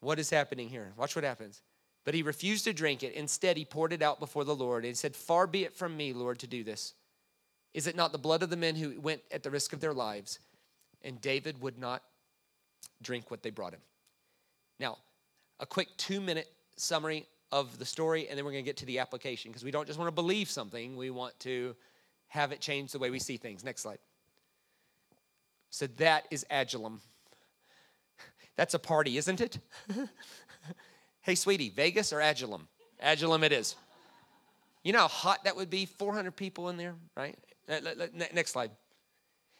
[0.00, 0.92] What is happening here?
[0.96, 1.60] Watch what happens.
[2.04, 3.12] But he refused to drink it.
[3.12, 6.14] Instead, he poured it out before the Lord and said, Far be it from me,
[6.14, 6.94] Lord, to do this.
[7.74, 9.92] Is it not the blood of the men who went at the risk of their
[9.92, 10.38] lives?
[11.02, 12.02] And David would not
[13.02, 13.80] drink what they brought him.
[14.80, 14.98] Now,
[15.60, 18.86] a quick two minute summary of the story, and then we're going to get to
[18.86, 21.74] the application because we don't just want to believe something, we want to
[22.28, 23.64] have it change the way we see things.
[23.64, 23.98] Next slide.
[25.70, 27.00] So that is Adullam.
[28.56, 29.58] That's a party, isn't it?
[31.22, 32.68] hey, sweetie, Vegas or Adullam?
[33.00, 33.76] Adullam it is.
[34.82, 35.86] You know how hot that would be?
[35.86, 37.36] 400 people in there, right?
[37.68, 38.70] Next slide.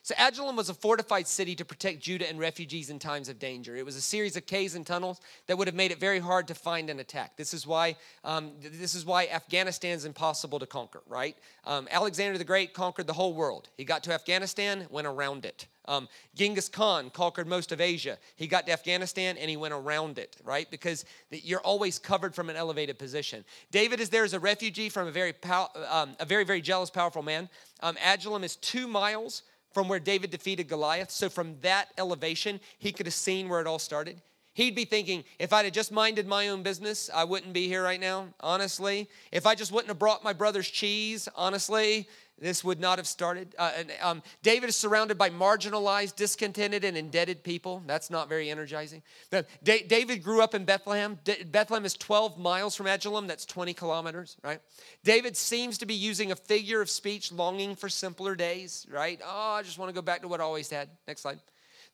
[0.02, 3.76] So Adullam was a fortified city to protect Judah and refugees in times of danger.
[3.76, 6.48] It was a series of caves and tunnels that would have made it very hard
[6.48, 7.36] to find and attack.
[7.36, 11.02] This is why um, this is why Afghanistan is impossible to conquer.
[11.06, 11.36] Right?
[11.64, 13.68] Um, Alexander the Great conquered the whole world.
[13.76, 15.66] He got to Afghanistan, went around it.
[15.88, 18.18] Um, Genghis Khan conquered most of Asia.
[18.36, 20.70] He got to Afghanistan and he went around it, right?
[20.70, 23.44] Because you're always covered from an elevated position.
[23.72, 26.90] David is there as a refugee from a very, pow- um, a very, very jealous,
[26.90, 27.48] powerful man.
[27.80, 31.10] Um, Adullam is two miles from where David defeated Goliath.
[31.10, 34.20] So from that elevation, he could have seen where it all started.
[34.54, 37.84] He'd be thinking, if I'd have just minded my own business, I wouldn't be here
[37.84, 39.08] right now, honestly.
[39.30, 42.08] If I just wouldn't have brought my brother's cheese, honestly,
[42.40, 43.54] this would not have started.
[43.58, 47.82] Uh, and, um, David is surrounded by marginalized, discontented, and indebted people.
[47.86, 49.02] That's not very energizing.
[49.30, 49.42] Da-
[49.86, 51.18] David grew up in Bethlehem.
[51.46, 53.26] Bethlehem is 12 miles from Adullam.
[53.26, 54.60] That's 20 kilometers, right?
[55.04, 59.20] David seems to be using a figure of speech, longing for simpler days, right?
[59.24, 60.88] Oh, I just want to go back to what I always had.
[61.06, 61.40] Next slide.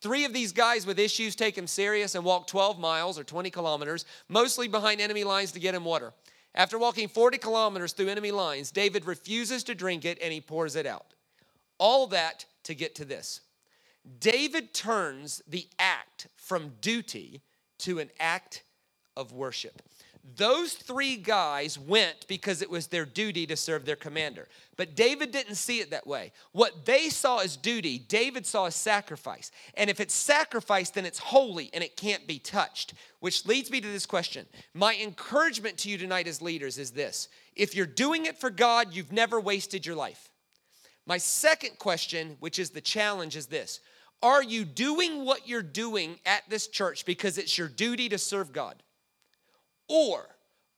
[0.00, 3.48] Three of these guys with issues take him serious and walk 12 miles or 20
[3.50, 6.12] kilometers, mostly behind enemy lines to get him water.
[6.54, 10.76] After walking 40 kilometers through enemy lines, David refuses to drink it and he pours
[10.76, 11.14] it out.
[11.78, 13.40] All that to get to this.
[14.20, 17.42] David turns the act from duty
[17.78, 18.62] to an act
[19.16, 19.82] of worship.
[20.36, 24.48] Those three guys went because it was their duty to serve their commander.
[24.76, 26.32] But David didn't see it that way.
[26.52, 29.50] What they saw as duty, David saw as sacrifice.
[29.74, 32.94] And if it's sacrifice, then it's holy and it can't be touched.
[33.20, 34.46] Which leads me to this question.
[34.72, 38.94] My encouragement to you tonight as leaders is this if you're doing it for God,
[38.94, 40.30] you've never wasted your life.
[41.06, 43.80] My second question, which is the challenge, is this
[44.22, 48.54] Are you doing what you're doing at this church because it's your duty to serve
[48.54, 48.82] God?
[49.88, 50.28] Or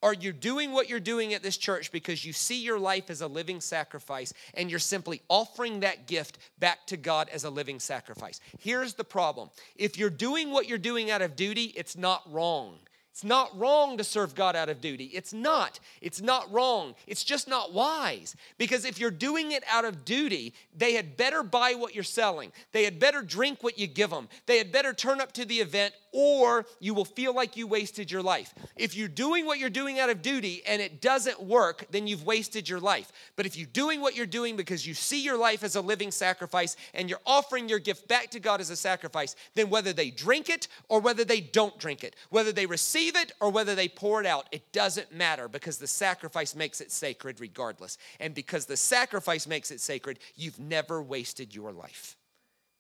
[0.03, 3.23] are you doing what you're doing at this church because you see your life as
[3.23, 7.81] a living sacrifice and you're simply offering that gift back to God as a living
[7.81, 8.41] sacrifice?
[8.59, 12.79] Here's the problem if you're doing what you're doing out of duty, it's not wrong.
[13.17, 15.05] It's not wrong to serve God out of duty.
[15.05, 15.81] It's not.
[16.03, 16.95] It's not wrong.
[17.07, 18.37] It's just not wise.
[18.59, 22.53] Because if you're doing it out of duty, they had better buy what you're selling.
[22.73, 24.29] They had better drink what you give them.
[24.45, 28.11] They had better turn up to the event or you will feel like you wasted
[28.11, 28.55] your life.
[28.77, 32.25] If you're doing what you're doing out of duty and it doesn't work, then you've
[32.25, 33.13] wasted your life.
[33.37, 36.11] But if you're doing what you're doing because you see your life as a living
[36.11, 40.11] sacrifice and you're offering your gift back to God as a sacrifice, then whether they
[40.11, 43.89] drink it or whether they don't drink it, whether they receive it or whether they
[43.89, 47.99] pour it out, it doesn't matter because the sacrifice makes it sacred regardless.
[48.19, 52.17] And because the sacrifice makes it sacred, you've never wasted your life.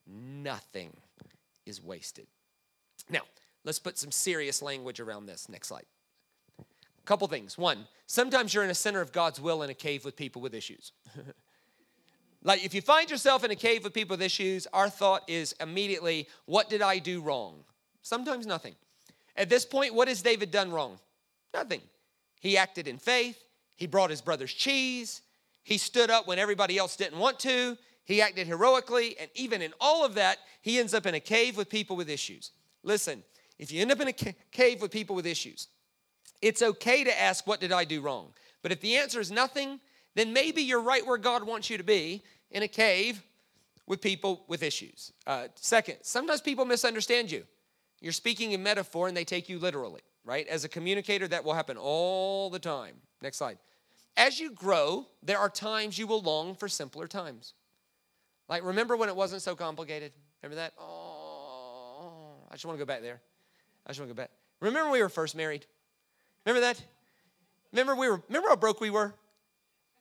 [0.07, 0.97] Nothing
[1.67, 2.27] is wasted.
[3.11, 3.23] Now,
[3.65, 5.49] let's put some serious language around this.
[5.49, 5.87] Next slide.
[6.59, 6.65] A
[7.05, 7.59] couple things.
[7.59, 10.55] One, sometimes you're in a center of God's will in a cave with people with
[10.55, 10.93] issues.
[12.43, 15.55] like if you find yourself in a cave with people with issues, our thought is
[15.61, 17.65] immediately, what did I do wrong?
[18.03, 18.77] Sometimes nothing.
[19.37, 20.99] At this point, what has David done wrong?
[21.53, 21.81] Nothing.
[22.41, 23.39] He acted in faith.
[23.77, 25.23] He brought his brother's cheese.
[25.63, 27.77] He stood up when everybody else didn't want to.
[28.05, 29.17] He acted heroically.
[29.19, 32.09] And even in all of that, he ends up in a cave with people with
[32.09, 32.53] issues.
[32.83, 33.23] Listen,
[33.59, 35.69] if you end up in a cave with people with issues,
[36.41, 38.33] it's okay to ask, What did I do wrong?
[38.63, 39.81] But if the answer is nothing,
[40.15, 43.23] then maybe you're right where God wants you to be in a cave,
[43.87, 45.13] with people with issues.
[45.27, 47.45] Uh, second, sometimes people misunderstand you.
[48.01, 50.47] You're speaking in metaphor and they take you literally, right?
[50.49, 52.97] As a communicator, that will happen all the time.
[53.23, 53.59] Next slide.
[54.17, 57.55] As you grow, there are times you will long for simpler times.
[58.49, 60.13] Like, remember when it wasn't so complicated?
[60.43, 60.73] Remember that?
[60.79, 63.21] Oh, I just want to go back there.
[63.87, 64.31] I just want to go back.
[64.61, 65.67] Remember when we were first married?
[66.45, 66.83] Remember that?
[67.73, 68.23] Remember we were.
[68.29, 69.15] Remember how broke we were?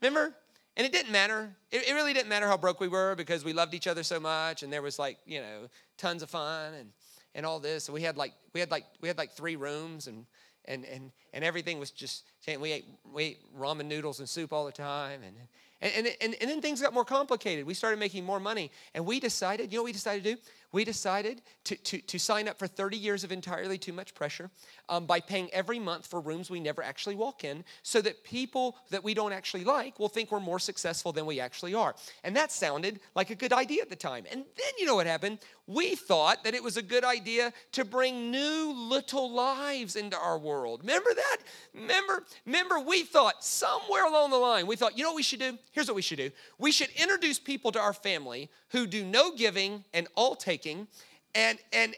[0.02, 0.34] Remember?
[0.78, 1.56] And it didn't matter.
[1.72, 4.20] It, it, really didn't matter how broke we were because we loved each other so
[4.20, 6.90] much, and there was like you know tons of fun and
[7.36, 7.88] and all this.
[7.88, 10.26] And we had like we had like we had like three rooms and
[10.66, 12.24] and and and everything was just
[12.60, 15.36] we ate we ate ramen noodles and soup all the time and
[15.82, 17.66] and, and, and, and then things got more complicated.
[17.66, 18.72] We started making more money.
[18.94, 20.42] And we decided, you know we decided to do?
[20.76, 24.52] We decided to, to, to sign up for 30 years of entirely too much pressure
[24.90, 28.76] um, by paying every month for rooms we never actually walk in so that people
[28.90, 31.96] that we don't actually like will think we're more successful than we actually are.
[32.26, 34.26] And that sounded like a good idea at the time.
[34.30, 35.40] And then you know what happened?
[35.66, 40.38] We thought that it was a good idea to bring new little lives into our
[40.38, 40.82] world.
[40.82, 41.38] Remember that?
[41.74, 45.40] Remember, remember we thought somewhere along the line, we thought, you know what we should
[45.40, 45.58] do?
[45.72, 46.32] Here's what we should do.
[46.60, 51.60] We should introduce people to our family who do no giving and all taking and
[51.72, 51.96] and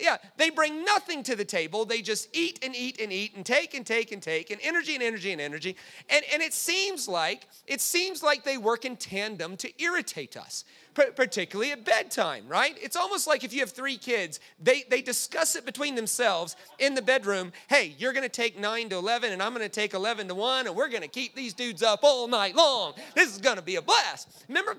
[0.00, 1.84] yeah, they bring nothing to the table.
[1.84, 4.94] They just eat and eat and eat and take and take and take and energy
[4.94, 5.76] and energy and energy.
[6.08, 10.64] And, and it seems like it seems like they work in tandem to irritate us
[10.94, 12.76] particularly at bedtime, right?
[12.80, 16.94] It's almost like if you have three kids, they, they discuss it between themselves in
[16.94, 17.52] the bedroom.
[17.68, 20.76] Hey, you're to take 9 to 11, and I'm to take 11 to 1, and
[20.76, 22.94] we're to keep these dudes up all night long.
[23.14, 24.44] This is to be a blast.
[24.48, 24.76] Remember,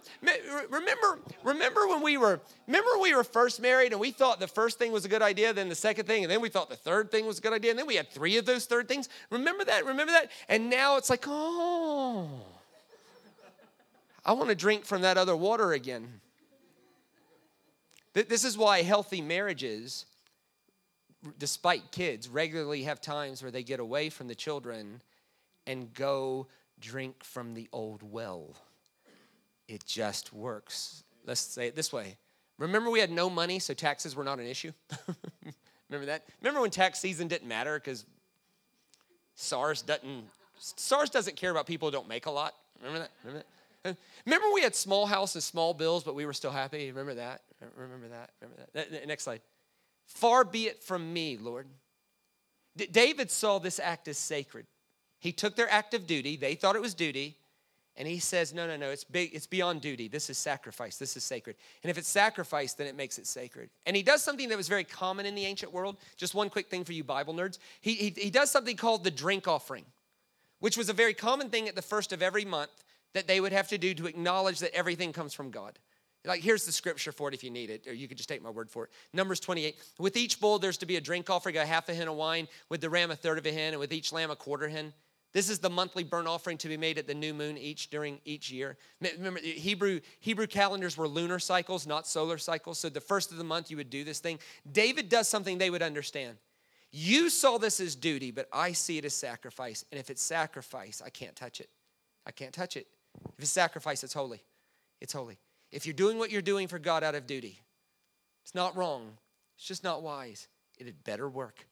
[0.70, 4.78] remember, remember when we were, remember we were first married and we thought the first
[4.78, 7.12] thing was a good idea, then the second thing, and then we thought the third
[7.12, 9.10] thing was a good idea, and then we had three of those third things.
[9.30, 9.86] Remember that?
[9.86, 10.32] Remember that?
[10.50, 12.51] And now it's like, oh.
[14.24, 16.22] I want to drink from that other water again.
[18.14, 20.06] This is why healthy marriages,
[21.40, 25.02] despite kids, regularly have times where they get away from the children
[25.66, 26.48] and go
[26.80, 28.56] drink from the old well.
[29.68, 31.04] It just works.
[31.26, 32.18] Let's say it this way.
[32.58, 34.72] Remember, we had no money, so taxes were not an issue?
[35.90, 36.26] Remember that?
[36.42, 38.06] Remember when tax season didn't matter because
[39.36, 40.26] SARS doesn't
[40.58, 42.54] SARS doesn't care about people who don't make a lot?
[42.80, 43.12] Remember that?
[43.24, 43.61] Remember that?
[43.84, 46.88] Remember we had small houses, small bills, but we were still happy?
[46.88, 47.42] Remember that?
[47.76, 48.32] Remember that?
[48.42, 49.08] Remember that?
[49.08, 49.42] Next slide.
[50.06, 51.68] Far be it from me, Lord.
[52.76, 54.68] D- David saw this act as sacred.
[55.20, 57.38] He took their act of duty, they thought it was duty,
[57.98, 60.08] and he says, No, no, no, it's big, it's beyond duty.
[60.08, 60.98] This is sacrifice.
[60.98, 61.56] This is sacred.
[61.84, 63.70] And if it's sacrifice, then it makes it sacred.
[63.86, 65.98] And he does something that was very common in the ancient world.
[66.18, 67.58] Just one quick thing for you Bible nerds.
[67.82, 69.86] He, he, he does something called the drink offering,
[70.60, 72.72] which was a very common thing at the first of every month
[73.14, 75.78] that they would have to do to acknowledge that everything comes from God.
[76.24, 78.44] Like, here's the scripture for it if you need it, or you could just take
[78.44, 78.92] my word for it.
[79.12, 79.76] Numbers 28.
[79.98, 82.48] With each bull, there's to be a drink offering, a half a hin of wine,
[82.70, 84.94] with the ram, a third of a hin, and with each lamb, a quarter hin.
[85.34, 88.20] This is the monthly burnt offering to be made at the new moon each during
[88.26, 88.78] each year.
[89.02, 92.78] Remember, Hebrew, Hebrew calendars were lunar cycles, not solar cycles.
[92.80, 94.40] So the first of the month, you would do this thing.
[94.72, 96.38] David does something they would understand.
[96.92, 99.86] You saw this as duty, but I see it as sacrifice.
[99.92, 101.70] And if it's sacrifice, I can't touch it.
[102.26, 102.88] I can't touch it.
[103.38, 104.42] If it's sacrifice, it's holy.
[105.00, 105.38] It's holy.
[105.72, 107.60] If you're doing what you're doing for God out of duty,
[108.44, 109.18] it's not wrong.
[109.58, 110.48] It's just not wise.
[110.78, 111.66] It had better work.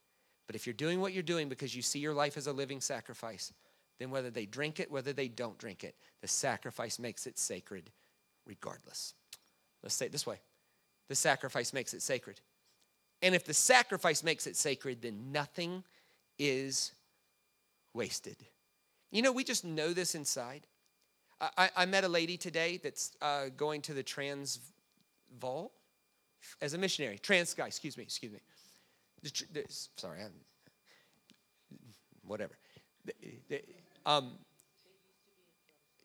[0.47, 2.82] But if you're doing what you're doing because you see your life as a living
[2.82, 3.54] sacrifice,
[3.99, 7.91] then whether they drink it, whether they don't drink it, the sacrifice makes it sacred
[8.47, 9.13] regardless.
[9.84, 10.39] Let's say it this way
[11.08, 12.39] the sacrifice makes it sacred.
[13.21, 15.84] And if the sacrifice makes it sacred, then nothing
[16.38, 16.93] is
[17.93, 18.38] wasted.
[19.12, 20.67] You know, we just know this inside.
[21.41, 25.71] I, I met a lady today that's uh, going to the Transvaal
[26.62, 27.17] as a missionary.
[27.17, 28.39] Transkei, excuse me, excuse me.
[29.23, 29.63] The, the,
[29.95, 30.34] sorry, I'm,
[32.23, 32.58] whatever.
[33.49, 33.62] The,
[34.06, 34.34] um,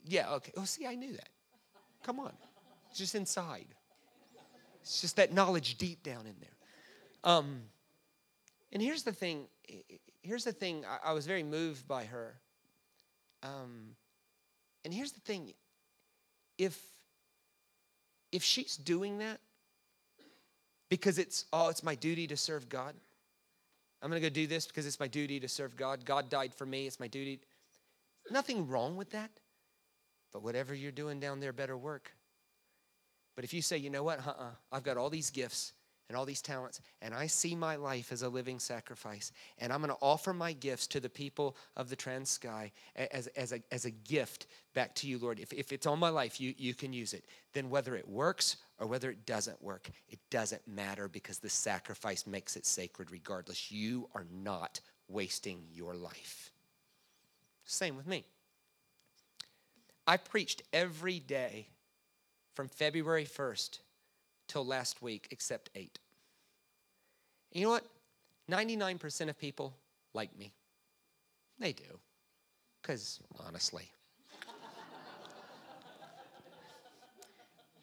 [0.05, 0.53] yeah, okay.
[0.57, 1.29] Oh, see, I knew that.
[2.03, 2.33] Come on.
[2.91, 3.67] It's just inside.
[4.83, 7.33] It's just that knowledge deep down in there.
[7.33, 7.63] Um,
[8.73, 9.47] and here's the thing.
[10.23, 10.85] Here's the thing.
[10.85, 12.35] I, I was very moved by her.
[13.43, 13.97] Um,
[14.85, 15.53] and here's the thing
[16.59, 16.79] if
[18.33, 19.41] if she's doing that
[20.89, 22.95] because it's oh it's my duty to serve God.
[24.03, 26.05] I'm going to go do this because it's my duty to serve God.
[26.05, 26.87] God died for me.
[26.87, 27.41] It's my duty.
[28.31, 29.31] Nothing wrong with that.
[30.31, 32.13] But whatever you're doing down there better work.
[33.35, 35.73] But if you say, you know what, uh-uh, I've got all these gifts
[36.09, 39.81] and all these talents, and I see my life as a living sacrifice, and I'm
[39.81, 43.85] going to offer my gifts to the people of the Transkei as, as, a, as
[43.87, 45.41] a gift back to you, Lord.
[45.41, 47.25] If, if it's on my life, you, you can use it.
[47.55, 52.27] Then whether it works or whether it doesn't work, it doesn't matter because the sacrifice
[52.27, 53.71] makes it sacred regardless.
[53.71, 56.51] You are not wasting your life.
[57.65, 58.25] Same with me.
[60.07, 61.69] I preached every day
[62.55, 63.79] from February 1st
[64.49, 65.99] till last week, except eight.
[67.53, 67.85] And you know what?
[68.51, 69.75] 99% of people
[70.13, 70.53] like me.
[71.59, 71.99] They do.
[72.83, 73.91] Because honestly,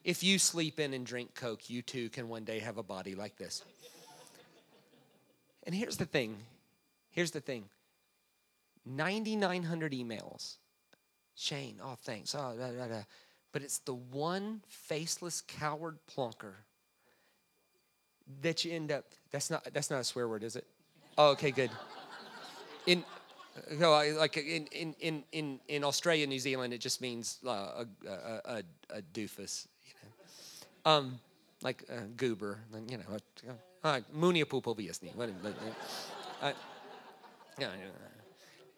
[0.03, 3.16] if you sleep in and drink Coke, you too can one day have a body
[3.16, 3.64] like this.
[5.64, 6.38] And here's the thing
[7.12, 7.66] here's the thing
[8.86, 10.57] 9,900 emails.
[11.36, 12.36] Shane, oh, thanks.
[12.36, 13.01] Oh, da, da, da
[13.52, 16.54] but it's the one faceless coward plonker
[18.41, 20.66] that you end up that's not that's not a swear word is it
[21.18, 21.72] oh okay good
[22.86, 23.04] in
[23.78, 28.10] no, like in, in, in, in, in Australia, New Zealand, it just means uh, a,
[28.10, 30.91] a, a, doofus, you know.
[30.91, 31.20] Um,
[31.62, 33.54] like a goober, you know.
[33.84, 35.12] Uh, Munia pupoviasni.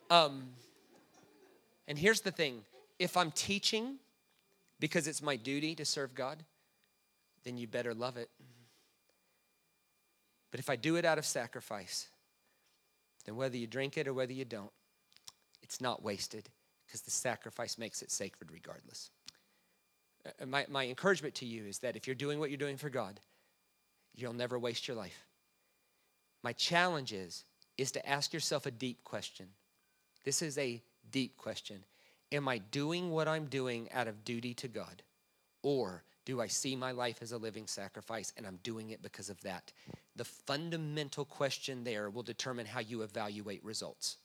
[0.10, 0.44] Um,
[1.88, 2.62] and here's the thing
[3.00, 4.00] if I'm teaching
[4.84, 6.44] because it's my duty to serve God,
[7.46, 8.30] then you better love it.
[10.52, 12.10] But if I do it out of sacrifice,
[13.24, 14.74] then whether you drink it or whether you don't,
[15.62, 16.50] it's not wasted
[16.86, 19.10] because the sacrifice makes it sacred regardless.
[20.26, 22.90] Uh, my, my encouragement to you is that if you're doing what you're doing for
[22.90, 23.22] God,
[24.14, 25.28] you'll never waste your life.
[26.44, 27.46] My challenge is,
[27.78, 29.48] is to ask yourself a deep question.
[30.26, 31.86] This is a deep question.
[32.34, 35.04] Am I doing what I'm doing out of duty to God?
[35.62, 39.30] Or do I see my life as a living sacrifice and I'm doing it because
[39.30, 39.72] of that?
[40.16, 44.18] The fundamental question there will determine how you evaluate results.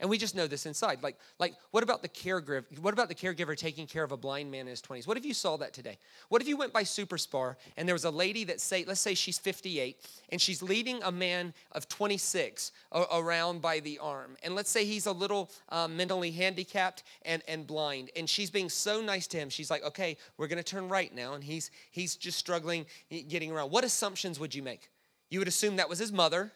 [0.00, 1.02] And we just know this inside.
[1.02, 2.64] Like, like what about the caregiver?
[2.80, 5.06] What about the caregiver taking care of a blind man in his 20s?
[5.06, 5.98] What if you saw that today?
[6.28, 9.14] What if you went by Superspar and there was a lady that say, let's say
[9.14, 9.96] she's 58,
[10.30, 12.72] and she's leading a man of 26
[13.12, 14.36] around by the arm.
[14.42, 18.10] And let's say he's a little um, mentally handicapped and, and blind.
[18.16, 19.48] And she's being so nice to him.
[19.48, 21.34] She's like, okay, we're gonna turn right now.
[21.34, 22.86] And he's he's just struggling
[23.28, 23.70] getting around.
[23.70, 24.90] What assumptions would you make?
[25.30, 26.52] You would assume that was his mother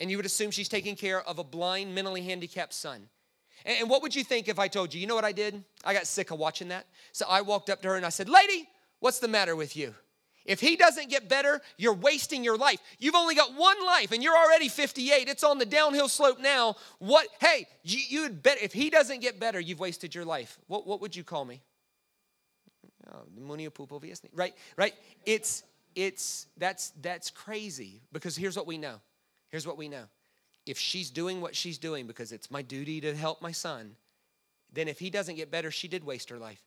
[0.00, 3.08] and you would assume she's taking care of a blind, mentally handicapped son.
[3.66, 5.62] And, what would you think if I told you, you know what I did?
[5.84, 6.86] I got sick of watching that.
[7.12, 8.66] So I walked up to her and I said, Lady,
[9.00, 9.94] what's the matter with you?
[10.46, 12.80] If he doesn't get better, you're wasting your life.
[12.98, 15.28] You've only got one life and you're already 58.
[15.28, 16.76] It's on the downhill slope now.
[16.98, 20.58] What, hey, you, you'd bet if he doesn't get better, you've wasted your life.
[20.66, 21.60] What, what would you call me?
[23.12, 23.18] Oh,
[24.32, 24.94] right, right?
[25.26, 25.62] It's,
[25.94, 29.00] it's, that's, that's crazy because here's what we know
[29.50, 30.04] Here's what we know
[30.66, 33.96] if she's doing what she's doing because it's my duty to help my son,
[34.72, 36.62] then if he doesn't get better, she did waste her life.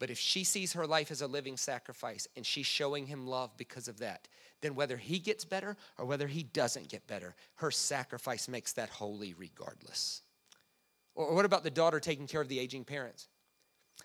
[0.00, 3.50] But if she sees her life as a living sacrifice and she's showing him love
[3.58, 4.28] because of that,
[4.62, 8.88] then whether he gets better or whether he doesn't get better, her sacrifice makes that
[8.88, 10.22] holy regardless.
[11.14, 13.28] Or what about the daughter taking care of the aging parents?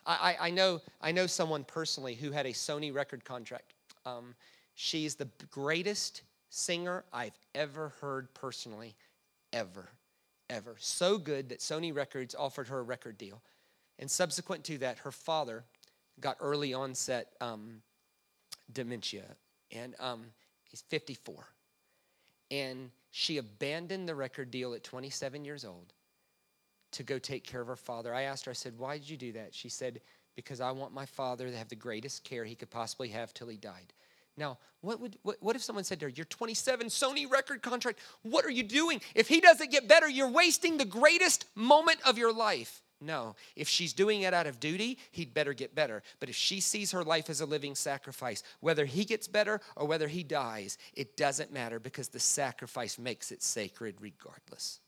[0.06, 3.74] I, I, I know, I know someone personally who had a Sony record contract.
[4.06, 4.36] Um,
[4.74, 6.24] she's the greatest
[6.56, 8.96] singer I've ever heard personally,
[9.52, 9.90] ever,
[10.50, 10.76] ever.
[10.80, 13.42] So good that Sony Records offered her a record deal.
[14.00, 15.66] And subsequent to that, her father
[16.20, 17.82] got early onset um,
[18.72, 19.26] dementia,
[19.72, 20.26] and um,
[20.70, 21.46] he's 54.
[22.52, 25.94] And she abandoned the record deal at 27 years old
[26.92, 28.14] to go take care of her father.
[28.14, 29.54] I asked her, I said, Why did you do that?
[29.54, 30.00] She said,
[30.36, 33.48] Because I want my father to have the greatest care he could possibly have till
[33.48, 33.94] he died.
[34.38, 38.00] Now, what, would, what, what if someone said to her, You're 27, Sony record contract,
[38.22, 39.02] what are you doing?
[39.16, 42.82] If he doesn't get better, you're wasting the greatest moment of your life.
[43.02, 46.02] No, if she's doing it out of duty, he'd better get better.
[46.20, 49.86] But if she sees her life as a living sacrifice, whether he gets better or
[49.86, 54.80] whether he dies, it doesn't matter because the sacrifice makes it sacred regardless.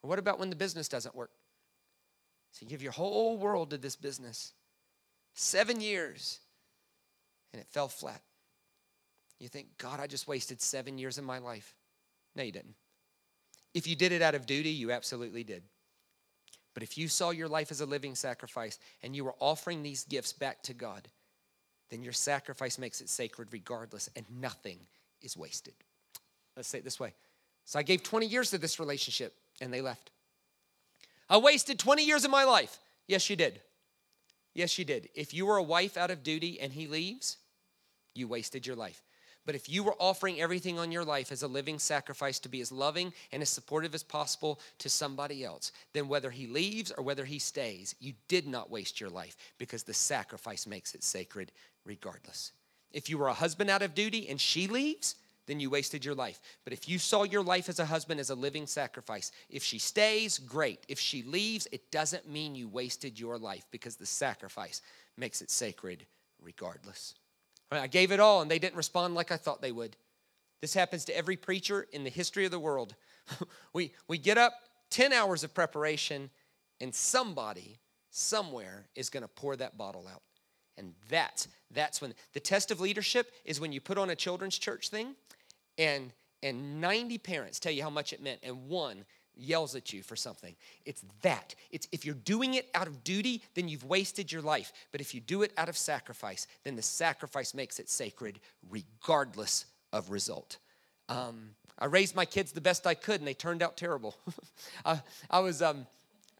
[0.00, 1.30] What about when the business doesn't work?
[2.52, 4.54] So you give your whole world to this business.
[5.34, 6.40] Seven years,
[7.52, 8.22] and it fell flat.
[9.38, 11.74] You think, God, I just wasted seven years of my life.
[12.34, 12.74] No, you didn't.
[13.74, 15.62] If you did it out of duty, you absolutely did.
[16.72, 20.04] But if you saw your life as a living sacrifice and you were offering these
[20.04, 21.08] gifts back to God,
[21.90, 24.78] then your sacrifice makes it sacred regardless, and nothing
[25.22, 25.74] is wasted.
[26.56, 27.14] Let's say it this way.
[27.64, 30.10] So I gave 20 years to this relationship, and they left.
[31.28, 32.78] I wasted 20 years of my life.
[33.06, 33.60] Yes, you did.
[34.54, 35.08] Yes, you did.
[35.14, 37.36] If you were a wife out of duty and he leaves,
[38.14, 39.02] you wasted your life.
[39.46, 42.60] But if you were offering everything on your life as a living sacrifice to be
[42.60, 47.04] as loving and as supportive as possible to somebody else, then whether he leaves or
[47.04, 51.52] whether he stays, you did not waste your life because the sacrifice makes it sacred
[51.84, 52.50] regardless.
[52.92, 55.14] If you were a husband out of duty and she leaves,
[55.46, 56.40] then you wasted your life.
[56.64, 59.78] But if you saw your life as a husband as a living sacrifice, if she
[59.78, 60.80] stays, great.
[60.88, 64.82] If she leaves, it doesn't mean you wasted your life because the sacrifice
[65.16, 66.04] makes it sacred
[66.42, 67.14] regardless.
[67.70, 69.96] I gave it all and they didn't respond like I thought they would.
[70.60, 72.94] This happens to every preacher in the history of the world.
[73.72, 74.54] we, we get up
[74.90, 76.30] 10 hours of preparation
[76.80, 77.78] and somebody
[78.10, 80.22] somewhere is going to pour that bottle out.
[80.78, 84.58] And that's that's when the test of leadership is when you put on a children's
[84.58, 85.14] church thing
[85.78, 86.12] and
[86.42, 89.04] and 90 parents tell you how much it meant and one
[89.36, 90.54] yells at you for something.
[90.84, 91.54] It's that.
[91.70, 94.72] It's if you're doing it out of duty, then you've wasted your life.
[94.92, 99.66] But if you do it out of sacrifice, then the sacrifice makes it sacred regardless
[99.92, 100.58] of result.
[101.08, 104.16] Um, I raised my kids the best I could, and they turned out terrible.
[104.84, 105.86] I, I, was um,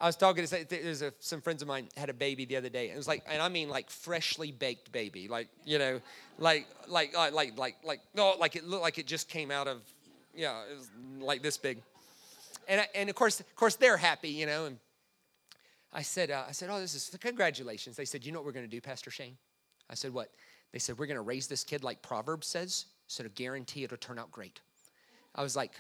[0.01, 2.71] I was talking to there's a, some friends of mine had a baby the other
[2.71, 6.01] day, and it was like, and I mean like freshly baked baby, like you know,
[6.39, 9.83] like like like like like no, like it looked like it just came out of,
[10.35, 10.89] yeah, it was
[11.21, 11.83] like this big
[12.67, 14.67] and, and of course, of course, they're happy, you know.
[14.67, 14.79] And
[15.93, 17.97] I said, uh, I said, oh, this is congratulations.
[17.97, 19.37] They said, you know what we're going to do, Pastor Shane?
[19.89, 20.31] I said, what?
[20.73, 23.97] They said, we're going to raise this kid like Proverbs says, so to guarantee it'll
[23.97, 24.61] turn out great.
[25.35, 25.73] I was like,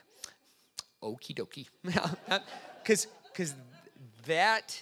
[1.02, 1.66] okie dokie,
[2.82, 3.54] because because
[4.26, 4.80] that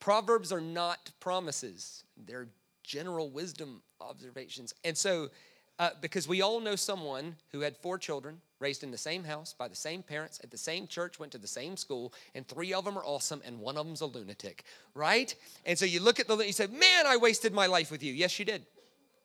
[0.00, 2.48] Proverbs are not promises; they're
[2.82, 5.30] general wisdom observations, and so
[5.78, 9.54] uh, because we all know someone who had four children raised in the same house
[9.56, 12.72] by the same parents at the same church, went to the same school, and three
[12.72, 14.64] of them are awesome, and one of them's a lunatic,
[14.94, 15.34] right?
[15.66, 18.12] And so you look at the, you say, man, I wasted my life with you.
[18.12, 18.64] Yes, you did.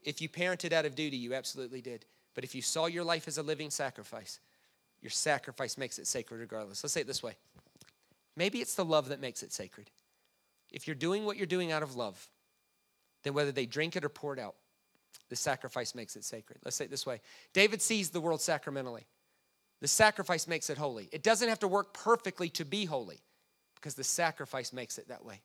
[0.04, 2.06] If you parented out of duty, you absolutely did.
[2.34, 4.39] But if you saw your life as a living sacrifice,
[5.02, 6.84] your sacrifice makes it sacred regardless.
[6.84, 7.36] Let's say it this way
[8.36, 9.89] maybe it's the love that makes it sacred.
[10.72, 12.30] If you're doing what you're doing out of love,
[13.24, 14.56] then whether they drink it or pour it out,
[15.30, 16.59] the sacrifice makes it sacred.
[16.63, 17.22] Let's say it this way
[17.53, 19.05] David sees the world sacramentally.
[19.80, 21.07] The sacrifice makes it holy.
[21.11, 23.20] It doesn't have to work perfectly to be holy
[23.76, 25.41] because the sacrifice makes it that way.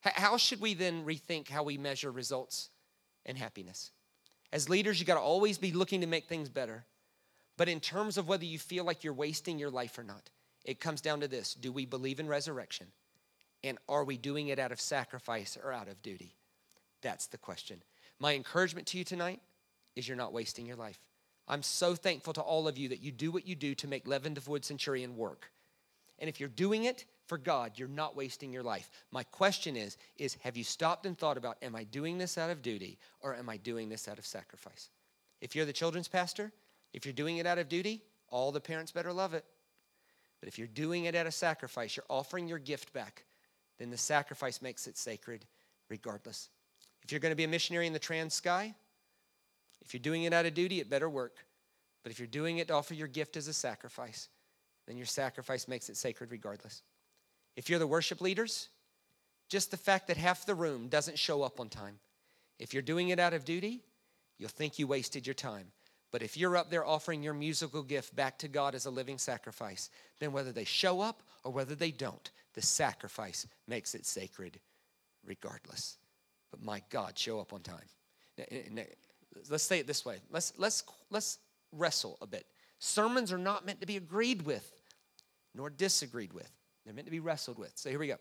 [0.00, 2.70] How should we then rethink how we measure results
[3.24, 3.92] and happiness?
[4.52, 6.84] As leaders, you got to always be looking to make things better.
[7.56, 10.30] But in terms of whether you feel like you're wasting your life or not,
[10.64, 12.88] it comes down to this do we believe in resurrection?
[13.62, 16.34] And are we doing it out of sacrifice or out of duty?
[17.02, 17.82] That's the question.
[18.22, 19.40] My encouragement to you tonight
[19.96, 21.00] is you're not wasting your life.
[21.48, 24.04] I'm so thankful to all of you that you do what you do to make
[24.04, 25.50] Lewende Woord Centurion work.
[26.20, 28.88] And if you're doing it for God, you're not wasting your life.
[29.10, 32.48] My question is is have you stopped and thought about am I doing this out
[32.48, 34.90] of duty or am I doing this out of sacrifice?
[35.40, 36.52] If you're the children's pastor,
[36.92, 39.44] if you're doing it out of duty, all the parents better love it.
[40.38, 43.24] But if you're doing it out of sacrifice, you're offering your gift back,
[43.80, 45.44] then the sacrifice makes it sacred
[45.88, 46.50] regardless.
[47.02, 48.74] If you're going to be a missionary in the Transkei,
[49.84, 51.36] if you're doing it out of duty, it better work.
[52.02, 54.28] But if you're doing it to offer your gift as a sacrifice,
[54.86, 56.82] then your sacrifice makes it sacred regardless.
[57.56, 58.68] If you're the worship leaders,
[59.48, 61.98] just the fact that half the room doesn't show up on time.
[62.58, 63.82] If you're doing it out of duty,
[64.38, 65.66] you'll think you wasted your time.
[66.10, 69.18] But if you're up there offering your musical gift back to God as a living
[69.18, 69.90] sacrifice,
[70.20, 74.60] then whether they show up or whether they don't, the sacrifice makes it sacred
[75.26, 75.96] regardless.
[76.52, 77.88] But my God, show up on time.
[78.38, 78.84] Eh, eh, eh,
[79.50, 80.18] let's say it this way.
[80.30, 81.38] Let's let's let's
[81.72, 82.46] wrestle a bit.
[82.78, 84.70] Sermons are not meant to be agreed with
[85.54, 86.50] nor disagreed with.
[86.84, 87.72] They're meant to be wrestled with.
[87.74, 88.16] So here we go.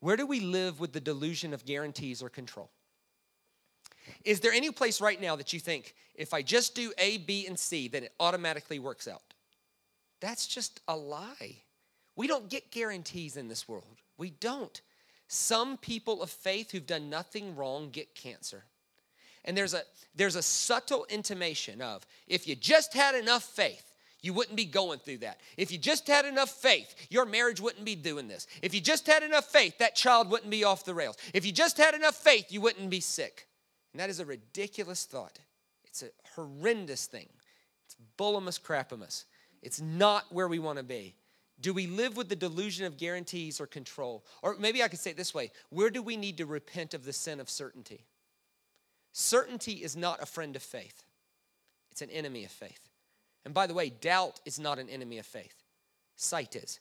[0.00, 2.70] Where do we live with the delusion of guarantees or control?
[4.24, 7.46] Is there any place right now that you think if I just do A, B,
[7.46, 9.22] and C, then it automatically works out?
[10.20, 11.56] That's just a lie.
[12.14, 14.00] We don't get guarantees in this world.
[14.16, 14.80] We don't.
[15.28, 18.64] Some people of faith who've done nothing wrong get cancer.
[19.44, 19.82] And there's a
[20.14, 24.98] there's a subtle intimation of if you just had enough faith, you wouldn't be going
[24.98, 25.40] through that.
[25.56, 28.46] If you just had enough faith, your marriage wouldn't be doing this.
[28.62, 31.16] If you just had enough faith, that child wouldn't be off the rails.
[31.32, 33.46] If you just had enough faith, you wouldn't be sick.
[33.92, 35.38] And that is a ridiculous thought.
[35.84, 37.28] It's a horrendous thing.
[37.84, 39.26] It's bullimus crapimus.
[39.62, 41.14] It's not where we want to be.
[41.60, 44.24] Do we live with the delusion of guarantees or control?
[44.42, 47.04] Or maybe I could say it this way where do we need to repent of
[47.04, 48.04] the sin of certainty?
[49.12, 51.04] Certainty is not a friend of faith,
[51.90, 52.80] it's an enemy of faith.
[53.44, 55.54] And by the way, doubt is not an enemy of faith,
[56.16, 56.80] sight is.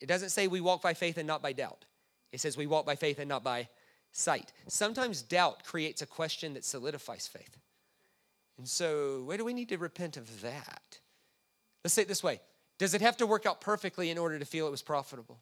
[0.00, 1.84] It doesn't say we walk by faith and not by doubt,
[2.32, 3.68] it says we walk by faith and not by
[4.12, 4.52] sight.
[4.68, 7.56] Sometimes doubt creates a question that solidifies faith.
[8.58, 10.98] And so, where do we need to repent of that?
[11.84, 12.40] Let's say it this way
[12.78, 15.38] Does it have to work out perfectly in order to feel it was profitable?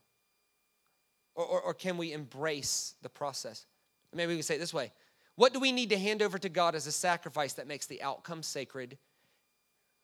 [1.34, 3.66] Or, or, or can we embrace the process?
[4.12, 4.92] Maybe we can say it this way
[5.34, 8.02] What do we need to hand over to God as a sacrifice that makes the
[8.02, 8.98] outcome sacred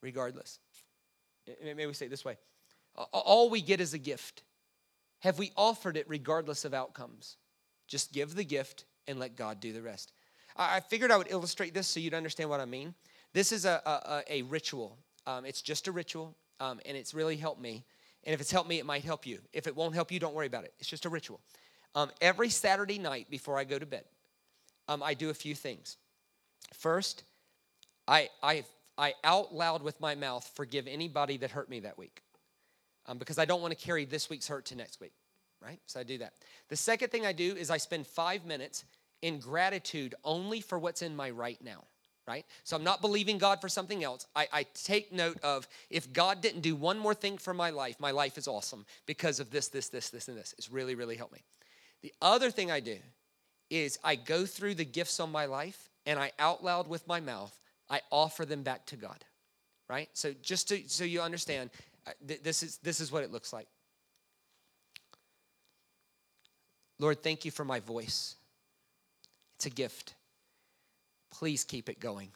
[0.03, 0.59] regardless?
[1.63, 2.37] Maybe we say it this way
[3.13, 4.43] All we get is a gift.
[5.21, 7.37] Have we offered it regardless of outcomes?
[7.87, 10.13] Just give the gift and let God do the rest.
[10.57, 12.95] I figured I would illustrate this so you'd understand what I mean.
[13.33, 14.99] This is a, a, a ritual.
[15.27, 17.85] Um, it's just a ritual, um, and it's really helped me.
[18.25, 19.41] And if it's helped me, it might help you.
[19.53, 20.75] If it won't help you, don't worry about it.
[20.79, 21.41] It's just a ritual.
[21.95, 24.05] Um, every Saturday night before I go to bed,
[24.87, 25.97] um, I do a few things.
[26.75, 27.25] First,
[28.07, 28.65] I, I,
[28.99, 32.23] I out loud with my mouth forgive anybody that hurt me that week
[33.07, 35.13] um, because I don't want to carry this week's hurt to next week,
[35.63, 35.81] right?
[35.87, 36.35] So I do that.
[36.69, 38.85] The second thing I do is I spend five minutes
[39.23, 41.85] in gratitude only for what's in my right now
[42.31, 42.47] right?
[42.63, 44.25] So I'm not believing God for something else.
[44.37, 47.97] I, I, take note of if God didn't do one more thing for my life,
[47.99, 50.55] my life is awesome because of this, this, this, this, and this.
[50.57, 51.43] It's really, really helped me.
[52.03, 52.99] The other thing I do
[53.69, 57.19] is I go through the gifts on my life and I out loud with my
[57.19, 57.59] mouth,
[57.89, 59.25] I offer them back to God,
[59.89, 60.09] right?
[60.13, 61.71] So just to, so you understand,
[62.07, 63.67] uh, this is, this is what it looks like.
[67.01, 68.37] Lord, thank you for my voice.
[69.57, 70.15] It's a gift.
[71.31, 72.31] Please keep it going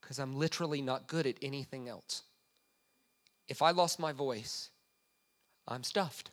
[0.00, 2.22] because I'm literally not good at anything else.
[3.48, 4.70] If I lost my voice,
[5.66, 6.30] I'm stuffed.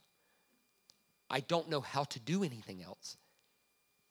[1.30, 3.18] I don't know how to do anything else.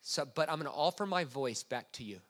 [0.03, 2.21] So, but I'm going to offer my voice back to you.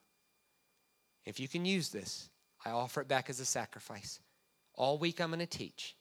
[1.24, 2.28] If you can use this,
[2.64, 4.20] I offer it back as a sacrifice.
[4.74, 5.97] All week I'm going to teach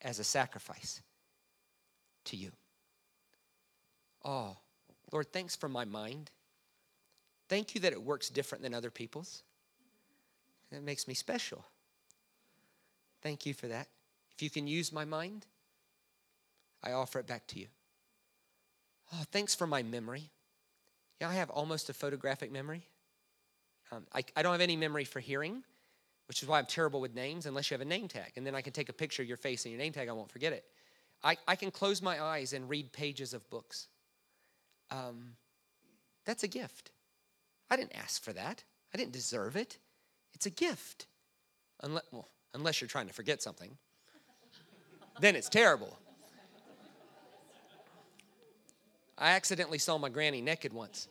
[0.00, 1.00] as a sacrifice
[2.26, 2.52] to you.
[4.24, 4.56] Oh,
[5.12, 6.30] Lord, thanks for my mind.
[7.48, 9.42] Thank you that it works different than other people's.
[10.70, 11.64] It makes me special.
[13.22, 13.88] Thank you for that.
[14.34, 15.46] If you can use my mind,
[16.82, 17.66] I offer it back to you.
[19.12, 20.30] Oh, thanks for my memory.
[21.20, 22.86] Yeah, I have almost a photographic memory.
[23.90, 25.64] Um, I, I don't have any memory for hearing,
[26.28, 28.32] which is why I'm terrible with names unless you have a name tag.
[28.36, 30.12] And then I can take a picture of your face and your name tag, I
[30.12, 30.64] won't forget it.
[31.24, 33.88] I, I can close my eyes and read pages of books.
[34.90, 35.32] Um,
[36.24, 36.90] that's a gift.
[37.70, 38.64] I didn't ask for that.
[38.94, 39.78] I didn't deserve it.
[40.34, 41.06] It's a gift.
[41.82, 43.76] Unless, well, unless you're trying to forget something,
[45.20, 45.98] then it's terrible.
[49.16, 51.08] I accidentally saw my granny naked once.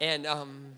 [0.00, 0.74] And, um,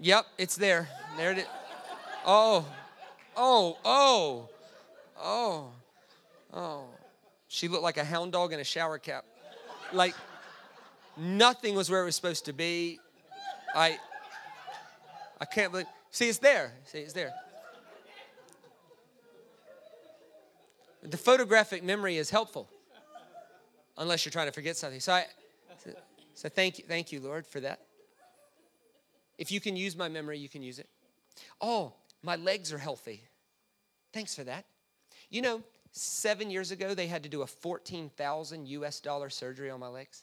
[0.00, 0.88] yep, it's there.
[1.16, 1.46] There it is.
[2.26, 2.66] Oh,
[3.36, 4.48] oh, oh,
[5.22, 5.70] oh,
[6.52, 6.84] oh.
[7.48, 9.24] She looked like a hound dog in a shower cap.
[9.92, 10.14] Like,
[11.16, 13.00] Nothing was where it was supposed to be.
[13.74, 13.98] I
[15.40, 15.86] I can't believe.
[16.10, 16.72] See, it's there.
[16.86, 17.32] See, it's there.
[21.02, 22.68] The photographic memory is helpful,
[23.98, 25.00] unless you're trying to forget something.
[25.00, 25.26] So I,
[26.34, 27.80] so thank you, thank you, Lord, for that.
[29.36, 30.88] If you can use my memory, you can use it.
[31.60, 31.92] Oh,
[32.22, 33.22] my legs are healthy.
[34.12, 34.64] Thanks for that.
[35.28, 35.62] You know,
[35.92, 40.22] seven years ago, they had to do a 14,000 US dollar surgery on my legs.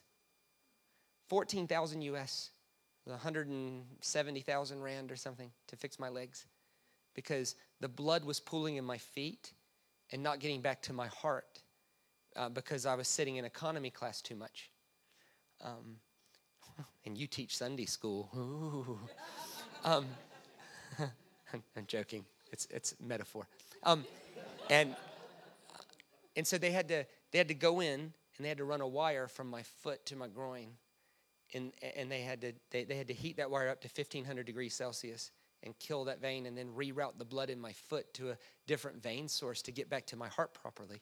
[1.31, 2.49] 14,000 US,
[3.05, 6.45] 170,000 Rand or something to fix my legs
[7.15, 9.53] because the blood was pooling in my feet
[10.11, 11.61] and not getting back to my heart
[12.35, 14.71] uh, because I was sitting in economy class too much.
[15.63, 16.01] Um,
[17.05, 18.99] and you teach Sunday school.
[19.83, 20.05] Um,
[20.99, 22.23] I'm joking.
[22.51, 23.47] It's it's metaphor.
[23.81, 24.05] Um,
[24.69, 24.95] and
[26.35, 28.81] and so they had to they had to go in and they had to run
[28.81, 30.67] a wire from my foot to my groin
[31.53, 34.45] and, and they, had to, they, they had to heat that wire up to 1500
[34.45, 35.31] degrees Celsius
[35.63, 38.37] and kill that vein and then reroute the blood in my foot to a
[38.67, 41.01] different vein source to get back to my heart properly.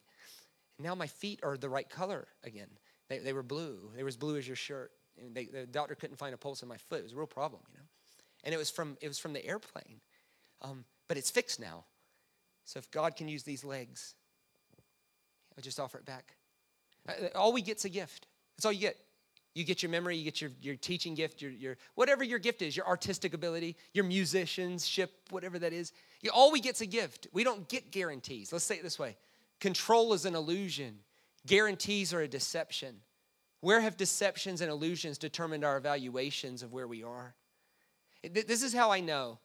[0.78, 2.70] And now my feet are the right color again.
[3.10, 3.92] They, they were blue.
[3.96, 4.92] They were as blue as your shirt.
[5.18, 7.00] And they, the doctor couldn't find a pulse in my foot.
[7.00, 7.86] It was a real problem, you know.
[8.44, 10.00] And it was from, it was from the airplane.
[10.62, 11.86] Um, but it's fixed now.
[12.66, 14.16] So if God can use these legs,
[15.58, 16.36] I'll just offer it back.
[17.08, 18.28] Uh, all we get's a gift.
[18.56, 18.98] That's all you get.
[19.56, 22.62] You get your memory, you get your, your teaching gift, your, your whatever your gift
[22.62, 25.92] is, your artistic ability, your musicianship, whatever that is.
[26.22, 27.28] You, all we get's a gift.
[27.34, 28.54] We don't get guarantees.
[28.54, 29.18] Let's say it this way
[29.60, 31.00] control is an illusion,
[31.46, 32.98] guarantees are a deception.
[33.62, 37.36] Where have deceptions and illusions determined our evaluations of where we are?
[38.24, 39.40] This is how I know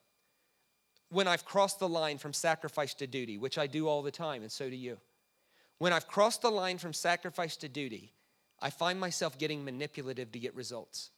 [1.10, 4.42] when I've crossed the line from sacrifice to duty, which I do all the time,
[4.42, 4.98] and so do you.
[5.78, 8.12] When I've crossed the line from sacrifice to duty,
[8.64, 11.10] I find myself getting manipulative to get results.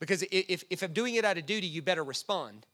[0.00, 2.66] Because if, if I'm doing it out of duty, you better respond.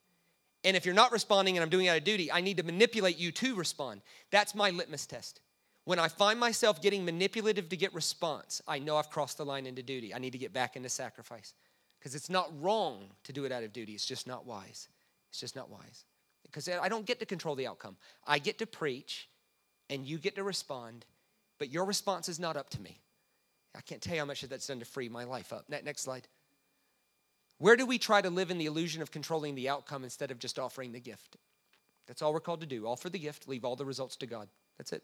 [0.65, 2.65] And if you're not responding and I'm doing it out of duty, I need to
[2.65, 4.01] manipulate you to respond.
[4.33, 5.41] That's my litmus test.
[5.85, 9.65] When I find myself getting manipulative to get response, I know I've crossed the line
[9.65, 10.13] into duty.
[10.13, 11.55] I need to get back into sacrifice.
[12.01, 14.89] Because it's not wrong to do it out of duty, it's just not wise.
[15.31, 16.05] It's just not wise.
[16.43, 17.97] Because I don't get to control the outcome.
[18.27, 19.29] I get to preach
[19.89, 21.07] and you get to respond,
[21.59, 23.01] but your response is not up to me.
[23.77, 25.69] I can't tell you how much that's done to free my life up.
[25.69, 26.27] Next slide.
[27.59, 30.39] Where do we try to live in the illusion of controlling the outcome instead of
[30.39, 31.37] just offering the gift?
[32.07, 32.87] That's all we're called to do.
[32.87, 34.49] Offer the gift, leave all the results to God.
[34.79, 35.03] That's it.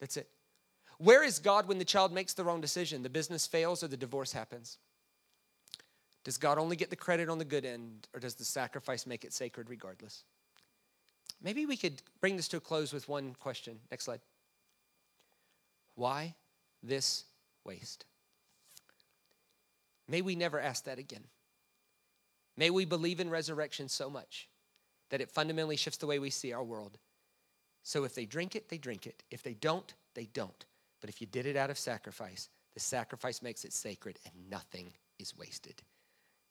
[0.00, 0.28] That's it.
[0.98, 3.96] Where is God when the child makes the wrong decision, the business fails, or the
[3.96, 4.78] divorce happens?
[6.24, 9.24] Does God only get the credit on the good end, or does the sacrifice make
[9.24, 10.24] it sacred regardless?
[11.42, 13.78] Maybe we could bring this to a close with one question.
[13.90, 14.20] Next slide.
[15.94, 16.34] Why
[16.82, 17.24] this
[17.64, 18.04] waste?
[20.08, 21.24] May we never ask that again.
[22.56, 24.48] May we believe in resurrection so much
[25.10, 26.98] that it fundamentally shifts the way we see our world.
[27.82, 29.22] So if they drink it, they drink it.
[29.30, 30.64] If they don't, they don't.
[31.00, 34.92] But if you did it out of sacrifice, the sacrifice makes it sacred and nothing
[35.18, 35.82] is wasted.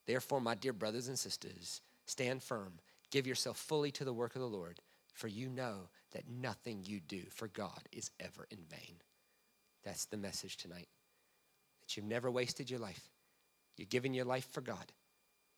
[0.07, 2.73] Therefore, my dear brothers and sisters, stand firm.
[3.11, 4.79] Give yourself fully to the work of the Lord,
[5.13, 8.95] for you know that nothing you do for God is ever in vain.
[9.83, 10.87] That's the message tonight.
[11.95, 13.09] You've never wasted your life.
[13.77, 14.91] You're giving your life for God.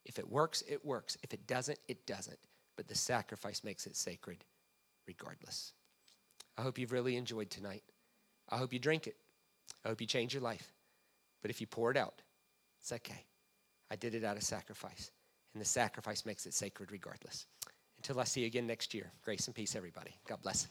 [0.05, 1.17] If it works, it works.
[1.23, 2.39] If it doesn't, it doesn't.
[2.75, 4.43] But the sacrifice makes it sacred
[5.07, 5.73] regardless.
[6.57, 7.83] I hope you've really enjoyed tonight.
[8.49, 9.15] I hope you drink it.
[9.85, 10.71] I hope you change your life.
[11.41, 12.21] But if you pour it out,
[12.79, 13.25] it's okay.
[13.89, 15.11] I did it out of sacrifice.
[15.53, 17.45] And the sacrifice makes it sacred regardless.
[17.97, 20.11] Until I see you again next year, grace and peace, everybody.
[20.27, 20.67] God bless.